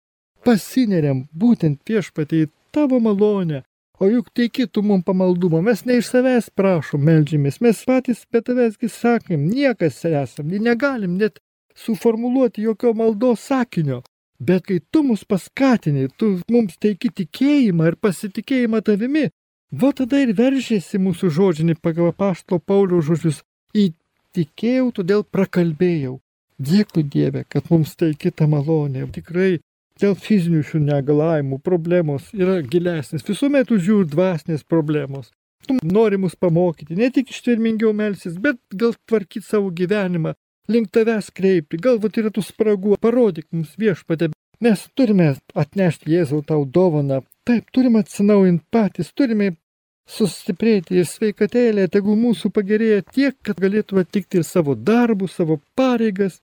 pasineriam 0.45 1.23
būtent 1.33 1.81
viešpatį 1.89 2.43
į 2.45 2.51
tavo 2.77 2.99
malonę. 3.01 3.63
O 4.03 4.09
juk 4.11 4.33
teikėtų 4.37 4.83
mums 4.83 5.07
pamaldumą, 5.07 5.61
mes 5.63 5.85
ne 5.87 6.01
iš 6.01 6.11
savęs 6.11 6.51
prašom, 6.59 7.05
melžiamės, 7.07 7.61
mes 7.65 7.81
patys 7.87 8.25
be 8.33 8.43
tavęsgi 8.45 8.91
sakom, 8.91 9.45
niekas 9.47 10.01
esam, 10.09 10.51
negalim 10.51 11.15
net 11.21 11.39
suformuluoti 11.79 12.65
jokio 12.67 12.93
maldos 12.99 13.47
sakinio. 13.49 14.01
Bet 14.43 14.67
kai 14.67 14.81
tu 14.91 15.05
mus 15.07 15.23
paskatini, 15.25 16.09
tu 16.19 16.33
mums 16.51 16.75
teiki 16.83 17.13
tikėjimą 17.21 17.93
ir 17.93 17.97
pasitikėjimą 18.03 18.83
tavimi, 18.89 19.29
va 19.71 19.93
tada 19.97 20.19
ir 20.25 20.35
veržėsi 20.37 20.99
mūsų 20.99 21.31
žodžinį 21.39 21.79
pagal 21.81 22.11
pašto 22.13 22.59
Paulių 22.59 23.01
žodžius. 23.07 23.41
Įtikėjau, 23.73 24.91
todėl 24.99 25.25
prakalbėjau. 25.25 26.19
Dėkui 26.63 27.03
Dieve, 27.09 27.45
kad 27.49 27.71
mums 27.73 27.95
teiki 27.99 28.31
tą 28.31 28.47
malonę. 28.53 29.07
Tikrai 29.15 29.61
dėl 30.01 30.17
fizinių 30.19 30.63
šių 30.69 30.81
negalavimų 30.85 31.59
problemos 31.65 32.29
yra 32.37 32.61
gilesnės. 32.63 33.25
Visuomet 33.27 33.73
už 33.73 33.89
jų 33.89 34.03
dvasinės 34.13 34.67
problemos. 34.69 35.31
Tu 35.67 35.79
nori 35.87 36.19
mus 36.19 36.35
pamokyti, 36.35 36.99
ne 36.99 37.09
tik 37.15 37.31
ištvermingiau 37.31 37.93
melsis, 37.95 38.35
bet 38.45 38.59
gal 38.75 38.97
tvarkyti 39.09 39.47
savo 39.47 39.71
gyvenimą, 39.71 40.35
link 40.73 40.91
tavęs 40.95 41.31
kreipti, 41.35 41.79
galbūt 41.79 42.19
yra 42.19 42.33
tų 42.35 42.43
spragų, 42.49 42.97
parodyk 43.03 43.47
mums 43.55 43.77
viešpatė. 43.79 44.33
Mes 44.63 44.83
turime 44.99 45.33
atnešti 45.59 46.11
Jėzau 46.13 46.43
tau 46.47 46.67
dovaną, 46.67 47.23
taip, 47.47 47.71
turime 47.75 48.03
atsinaujinti 48.03 48.67
patys, 48.75 49.15
turime 49.15 49.53
sustiprėti 50.09 50.99
ir 51.01 51.07
sveikatėlė, 51.07 51.87
tegul 51.89 52.17
mūsų 52.19 52.51
pagerėja 52.55 53.03
tiek, 53.13 53.37
kad 53.43 53.61
galėtume 53.63 54.03
atlikti 54.07 54.41
ir 54.41 54.47
savo 54.47 54.75
darbus, 54.75 55.37
savo 55.39 55.61
pareigas 55.79 56.41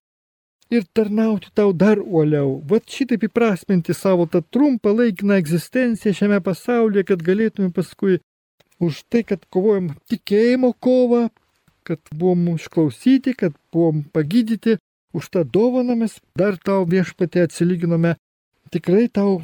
ir 0.70 0.86
tarnauti 0.94 1.52
tau 1.54 1.74
dar 1.74 2.00
uoliau. 2.00 2.60
Vat 2.70 2.88
šitaip 2.90 3.26
įprasminti 3.30 3.94
savo 3.98 4.28
tą 4.30 4.42
trumpą 4.42 4.94
laikiną 4.96 5.40
egzistenciją 5.42 6.16
šiame 6.16 6.40
pasaulyje, 6.46 7.06
kad 7.12 7.24
galėtume 7.26 7.74
paskui 7.76 8.20
už 8.80 9.04
tai, 9.12 9.24
kad 9.28 9.44
kovojam 9.52 9.92
tikėjimo 10.12 10.72
kovą, 10.80 11.28
kad 11.84 12.00
buvom 12.14 12.56
išklausyti, 12.56 13.34
kad 13.36 13.56
buvom 13.74 14.06
pagydyti, 14.14 14.78
už 15.14 15.30
tą 15.34 15.44
dovaną 15.44 15.98
mes 15.98 16.20
dar 16.38 16.58
tau 16.62 16.86
viešpatė 16.86 17.48
atsilyginome, 17.48 18.14
tikrai 18.70 19.08
tau 19.10 19.42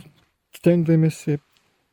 stengdamėsi 0.54 1.40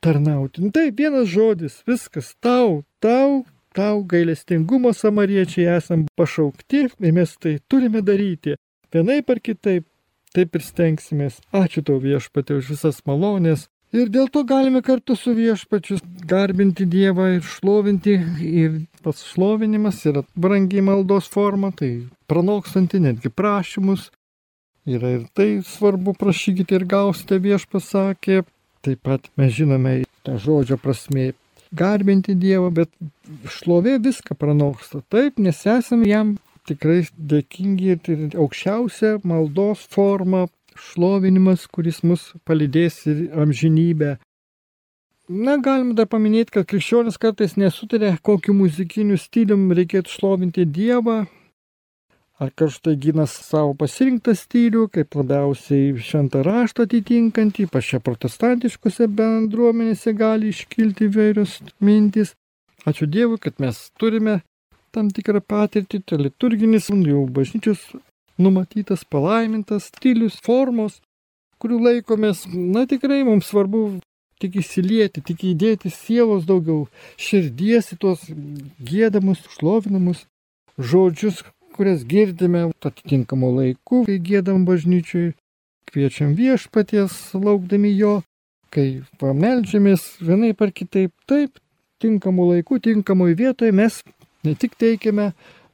tarnauti. 0.04 0.64
Tai 0.74 0.86
vienas 0.98 1.30
žodis, 1.32 1.80
viskas 1.88 2.34
tau, 2.42 2.82
tau, 3.00 3.44
tau 3.76 4.02
gailestingumo 4.08 4.92
samariečiai 4.96 5.78
esam 5.78 6.06
pašaukti 6.18 6.86
ir 6.88 7.12
mes 7.14 7.36
tai 7.38 7.58
turime 7.68 8.02
daryti. 8.02 8.58
Vienaip 8.92 9.30
ar 9.32 9.40
kitaip, 9.40 9.86
taip 10.36 10.58
ir 10.58 10.66
stengsimės. 10.66 11.40
Ačiū 11.54 11.84
tau 11.86 12.02
viešpatė 12.02 12.58
už 12.60 12.74
visas 12.74 13.00
malonės, 13.08 13.68
Ir 13.92 14.08
dėl 14.08 14.30
to 14.32 14.40
galime 14.48 14.80
kartu 14.80 15.12
su 15.20 15.34
viešpačiu 15.36 15.98
garbinti 16.24 16.86
Dievą 16.88 17.26
ir 17.34 17.42
šlovinti. 17.44 18.14
Ir 18.40 18.78
pats 19.04 19.20
šlovinimas 19.28 19.98
yra 20.08 20.22
brangiai 20.32 20.80
maldos 20.86 21.28
forma, 21.28 21.68
tai 21.76 22.08
pranokstanti 22.24 23.02
netgi 23.04 23.28
prašymus. 23.28 24.08
Yra 24.88 25.12
ir 25.18 25.26
tai 25.36 25.60
svarbu 25.60 26.16
prašykite 26.16 26.80
ir 26.80 26.86
gausite 26.88 27.36
viešpasakė. 27.44 28.40
Taip 28.82 29.02
pat 29.06 29.28
mes 29.38 29.52
žinome 29.54 30.00
tą 30.26 30.38
žodžio 30.42 30.78
prasme 30.82 31.30
garbinti 31.72 32.34
Dievą, 32.34 32.70
bet 32.74 32.90
šlovė 33.48 33.98
viską 34.02 34.34
pranoksta. 34.38 35.02
Taip, 35.12 35.38
nes 35.38 35.60
esame 35.66 36.08
jam 36.10 36.34
tikrai 36.68 37.02
dėkingi 37.16 37.94
ir 37.94 38.36
aukščiausia 38.38 39.20
maldos 39.26 39.86
forma 39.90 40.46
šlovinimas, 40.78 41.66
kuris 41.70 42.02
mus 42.02 42.30
palydės 42.48 43.02
ir 43.10 43.24
amžinybę. 43.44 44.16
Na, 45.32 45.56
galim 45.62 45.94
dar 45.96 46.08
paminėti, 46.10 46.52
kad 46.56 46.66
krikščionis 46.68 47.18
kartais 47.22 47.54
nesutarė, 47.56 48.16
kokiu 48.26 48.54
muzikiniu 48.56 49.16
stilium 49.20 49.70
reikėtų 49.78 50.10
šlovinti 50.10 50.66
Dievą, 50.66 51.22
ar 52.42 52.50
karštai 52.58 52.96
gina 52.98 53.26
savo 53.30 53.74
pasirinktą 53.78 54.34
stilių, 54.34 54.88
kaip 54.94 55.14
labiausiai 55.14 55.92
šventą 56.02 56.42
raštą 56.46 56.88
atitinkantį, 56.88 57.68
ypač 57.68 57.92
protestantiškose 58.02 59.06
bendruomenėse 59.20 60.14
gali 60.18 60.50
iškilti 60.50 61.06
įvairios 61.06 61.60
mintis. 61.78 62.34
Ačiū 62.88 63.06
Dievui, 63.06 63.38
kad 63.38 63.62
mes 63.62 63.78
turime 64.00 64.40
tam 64.92 65.12
tikrą 65.14 65.40
patirtį, 65.54 66.02
tai 66.02 66.18
liturginis 66.24 66.90
jau 66.90 67.22
bažnyčios 67.38 67.84
numatytas 68.42 69.04
palaimintas 69.06 69.92
stilius, 69.92 70.40
formos, 70.42 70.98
kurių 71.62 71.78
laikomės, 71.86 72.48
na 72.50 72.88
tikrai 72.90 73.22
mums 73.28 73.52
svarbu 73.52 73.84
tik 74.42 74.58
įsilieti, 74.58 75.22
tik 75.22 75.46
įdėti 75.52 75.92
sielos 75.94 76.42
daugiau, 76.48 76.88
širdies 77.14 77.92
į 77.94 78.00
tuos 78.02 78.26
gėdamus, 78.82 79.46
šlovinamus 79.54 80.26
žodžius, 80.74 81.44
kurias 81.74 82.04
girdime 82.08 82.68
atitinkamu 82.84 83.50
laiku, 83.56 84.04
kai 84.08 84.18
gėdam 84.22 84.66
bažnyčiui, 84.68 85.32
kviečiam 85.90 86.36
viešpaties, 86.38 87.16
laukdami 87.36 87.92
jo, 87.96 88.20
kai 88.72 89.02
pameldžiamės 89.20 90.06
vienaip 90.24 90.62
ar 90.64 90.72
kitaip, 90.72 91.12
taip, 91.28 91.58
tinkamu 92.02 92.48
laiku, 92.52 92.80
tinkamoje 92.82 93.36
vietoje 93.38 93.72
mes 93.72 94.00
ne 94.44 94.54
tik 94.58 94.78
teikiame 94.78 95.32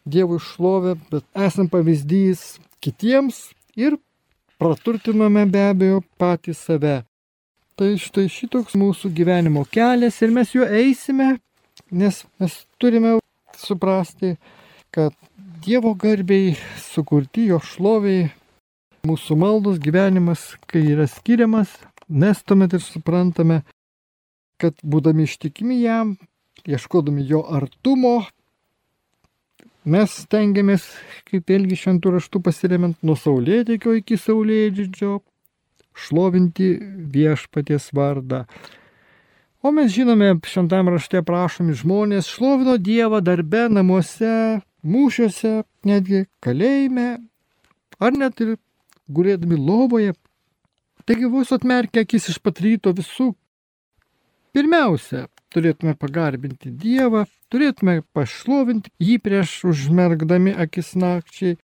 Dievui 0.08 0.38
šlovę, 0.40 0.94
bet 1.10 1.24
esam 1.36 1.66
pavyzdys 1.68 2.56
kitiems 2.80 3.50
ir 3.76 3.98
praturtiname 4.56 5.44
be 5.52 5.60
abejo 5.68 5.98
patį 6.20 6.54
save. 6.56 6.94
Tai 7.76 7.90
štai 8.00 8.24
šitoks 8.32 8.76
mūsų 8.78 9.10
gyvenimo 9.14 9.66
kelias 9.68 10.16
ir 10.24 10.32
mes 10.34 10.54
juo 10.54 10.64
eisime, 10.64 11.34
nes 11.92 12.22
mes 12.40 12.56
turime 12.80 13.18
suprasti, 13.58 14.38
kad 14.90 15.12
Dievo 15.64 15.94
garbiai 15.94 16.54
sukurti 16.78 17.48
jo 17.48 17.58
šloviai 17.64 18.28
mūsų 19.08 19.36
maldos 19.38 19.78
gyvenimas, 19.82 20.54
kai 20.70 20.82
yra 20.94 21.06
skiriamas, 21.10 21.70
mes 22.08 22.42
tuomet 22.46 22.76
ir 22.76 22.82
suprantame, 22.84 23.62
kad 24.60 24.78
būdami 24.82 25.26
ištikimi 25.28 25.80
jam, 25.82 26.16
ieškodami 26.66 27.26
jo 27.26 27.44
artumo, 27.44 28.20
Mes 29.88 30.12
stengiamės, 30.26 30.82
kaip 31.30 31.48
vėlgi 31.48 31.76
šventų 31.80 32.10
raštų 32.18 32.40
pasiremiant, 32.44 32.96
nuo 33.00 33.14
saulėtekio 33.16 33.94
iki 33.96 34.18
saulėdžio 34.20 35.14
šlovinti 35.96 36.66
viešpaties 37.14 37.86
vardą. 37.96 38.42
O 39.64 39.72
mes 39.72 39.88
žinome, 39.94 40.34
šventam 40.44 40.90
rašte 40.92 41.22
prašomi 41.24 41.78
žmonės 41.78 42.28
šlovino 42.28 42.76
Dievą 42.76 43.22
darbe, 43.24 43.64
namuose, 43.72 44.60
mūšiuose, 44.86 45.62
netgi 45.88 46.24
kalėjime, 46.44 47.08
ar 47.98 48.16
net 48.18 48.40
ir 48.44 48.56
gulėdami 49.08 49.58
lovoje. 49.58 50.14
Taigi 51.08 51.30
vos 51.32 51.52
atmerkia 51.56 52.04
akis 52.04 52.28
iš 52.32 52.38
pat 52.44 52.60
ryto 52.60 52.92
visų. 52.92 53.32
Pirmiausia, 54.52 55.26
turėtume 55.52 55.94
pagarbinti 55.96 56.70
Dievą, 56.82 57.24
turėtume 57.52 58.02
pašlovinti 58.16 58.92
jį 59.00 59.18
prieš 59.24 59.58
užmergdami 59.70 60.54
akis 60.64 60.94
nakčiai. 61.00 61.58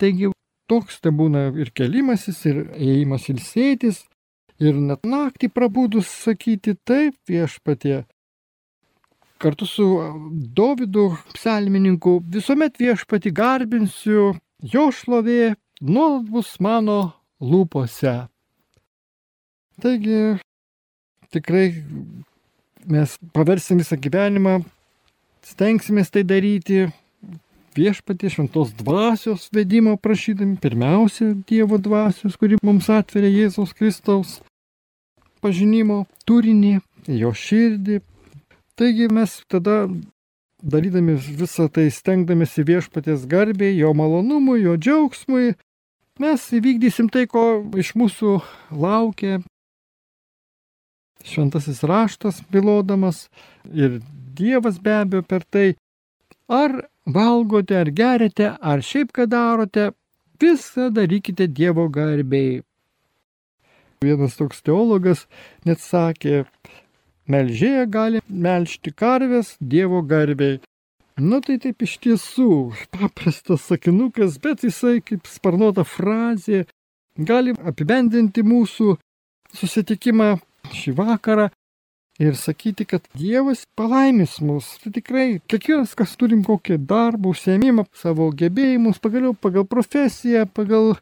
Taigi 0.00 0.32
toks 0.68 1.00
te 1.04 1.12
būna 1.12 1.50
ir 1.62 1.72
kelimasis, 1.76 2.40
ir 2.48 2.64
ėjimas 2.76 3.28
ilsėtis, 3.32 4.02
ir 4.60 4.78
net 4.88 5.06
naktį 5.06 5.52
prabūdus 5.52 6.10
sakyti 6.24 6.76
taip 6.88 7.16
viešpatie. 7.28 8.02
Kartu 9.42 9.66
su 9.66 9.86
Dovydu 10.54 11.16
psalmininku 11.34 12.20
visuomet 12.30 12.76
viešpati 12.78 13.32
garbinsiu, 13.34 14.36
jo 14.62 14.84
šlovė 14.94 15.56
nuolat 15.82 16.28
bus 16.30 16.52
mano 16.62 16.98
lūpose. 17.42 18.12
Taigi 19.82 20.20
tikrai 21.34 21.66
mes 22.86 23.16
paversim 23.34 23.82
visą 23.82 23.98
gyvenimą, 23.98 24.60
stengsimės 25.42 26.14
tai 26.14 26.22
daryti 26.22 26.84
viešpatie 27.74 28.30
šventos 28.30 28.70
dvasios 28.78 29.48
vedimo 29.50 29.96
prašydami, 29.96 30.60
pirmiausia 30.62 31.32
Dievo 31.48 31.80
dvasios, 31.82 32.38
kuri 32.38 32.60
mums 32.62 32.90
atveria 32.92 33.32
Jėzaus 33.32 33.74
Kristaus 33.74 34.38
pažinimo 35.42 36.04
turinį, 36.28 36.76
jo 37.10 37.34
širdį. 37.34 37.98
Taigi 38.78 39.08
mes 39.12 39.36
tada, 39.52 39.84
darydami 40.62 41.18
visą 41.20 41.68
tai, 41.68 41.90
stengdamėsi 41.92 42.64
viešpatės 42.64 43.26
garbė, 43.28 43.72
jo 43.76 43.92
malonumui, 43.96 44.62
jo 44.64 44.76
džiaugsmui, 44.80 45.54
mes 46.22 46.46
įvykdysim 46.58 47.10
tai, 47.12 47.26
ko 47.28 47.64
iš 47.76 47.92
mūsų 48.00 48.38
laukia 48.72 49.42
šventasis 51.24 51.82
raštas 51.82 52.42
bylodamas 52.50 53.28
ir 53.74 54.00
Dievas 54.32 54.78
be 54.80 54.94
abejo 54.96 55.22
per 55.22 55.42
tai, 55.44 55.74
ar 56.48 56.88
valgote, 57.04 57.76
ar 57.76 57.90
gerite, 57.92 58.46
ar 58.60 58.80
šiaip 58.80 59.12
ką 59.12 59.26
darote, 59.28 59.90
viską 60.40 60.88
darykite 60.96 61.50
Dievo 61.52 61.84
garbėjai. 61.92 62.62
Vienas 64.02 64.38
toks 64.40 64.64
teologas 64.64 65.26
net 65.68 65.84
sakė, 65.84 66.46
melžėja 67.30 67.86
gali 67.86 68.22
melžti 68.28 68.92
karves 68.94 69.56
Dievo 69.60 70.02
garbėjai. 70.02 70.60
Nu 71.20 71.42
tai 71.44 71.58
taip 71.60 71.82
iš 71.84 71.98
tiesų, 72.02 72.72
paprastas 72.94 73.66
sakinukas, 73.68 74.38
bet 74.40 74.64
jisai 74.64 75.02
kaip 75.04 75.28
sparnuota 75.28 75.84
frazė 75.84 76.64
gali 77.18 77.52
apibendinti 77.68 78.40
mūsų 78.40 78.94
susitikimą 79.52 80.38
šį 80.72 80.94
vakarą 80.96 81.50
ir 82.22 82.36
sakyti, 82.36 82.86
kad 82.88 83.04
Dievas 83.18 83.66
palaimis 83.76 84.38
mus. 84.40 84.78
Tai 84.80 84.92
tikrai 84.96 85.26
kiekvienas, 85.50 85.92
kas 85.98 86.16
turim 86.16 86.42
kokį 86.46 86.80
darbą, 86.80 87.32
užsiemimą, 87.32 87.86
savo 87.92 88.30
gebėjimus, 88.32 89.00
pagaliau 89.02 89.36
pagal 89.36 89.68
profesiją, 89.68 90.46
pagal 90.48 90.94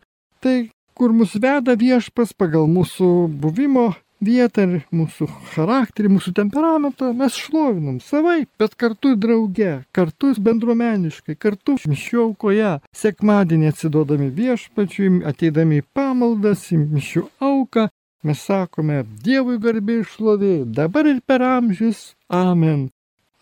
tai, 0.42 0.70
kur 0.98 1.14
mus 1.14 1.36
veda 1.38 1.76
viešpas, 1.78 2.34
pagal 2.34 2.66
mūsų 2.70 3.10
buvimo 3.42 3.92
vietą 4.24 4.66
ir 4.66 4.82
mūsų 4.94 5.28
charakterį, 5.54 6.10
mūsų 6.16 6.34
temperamentą, 6.36 7.12
mes 7.16 7.38
šlovinam 7.38 8.00
savai, 8.04 8.44
bet 8.60 8.76
kartu 8.80 9.14
drauge, 9.16 9.80
kartu 9.96 10.34
bendruomeniškai, 10.48 11.38
kartu 11.40 11.78
mišių 11.88 12.20
aukoje, 12.26 12.74
sekmadienį 13.02 13.72
atsiduodami 13.72 14.28
viešpačiui, 14.36 15.22
ateidami 15.30 15.80
į 15.80 15.88
pamaldas, 15.96 16.68
į 16.74 16.82
mišių 16.84 17.26
auką, 17.50 17.88
Mes 18.20 18.40
sakome 18.44 18.98
Dievui 19.24 19.54
garbė 19.64 20.02
išlovė 20.02 20.66
dabar 20.76 21.06
ir 21.08 21.22
per 21.24 21.40
amžius. 21.40 22.10
Amen. 22.28 22.90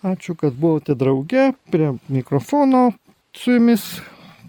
Ačiū, 0.07 0.37
kad 0.39 0.55
buvote 0.55 0.95
drauge 0.95 1.49
prie 1.73 1.89
mikrofono. 2.07 2.93
Su 3.35 3.57
jumis 3.57 3.89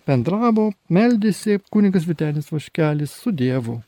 bendravo, 0.06 0.70
meldėsi 0.94 1.58
kunigas 1.74 2.06
Vitenis 2.06 2.54
Vaškelis 2.54 3.18
su 3.24 3.34
Dievu. 3.34 3.80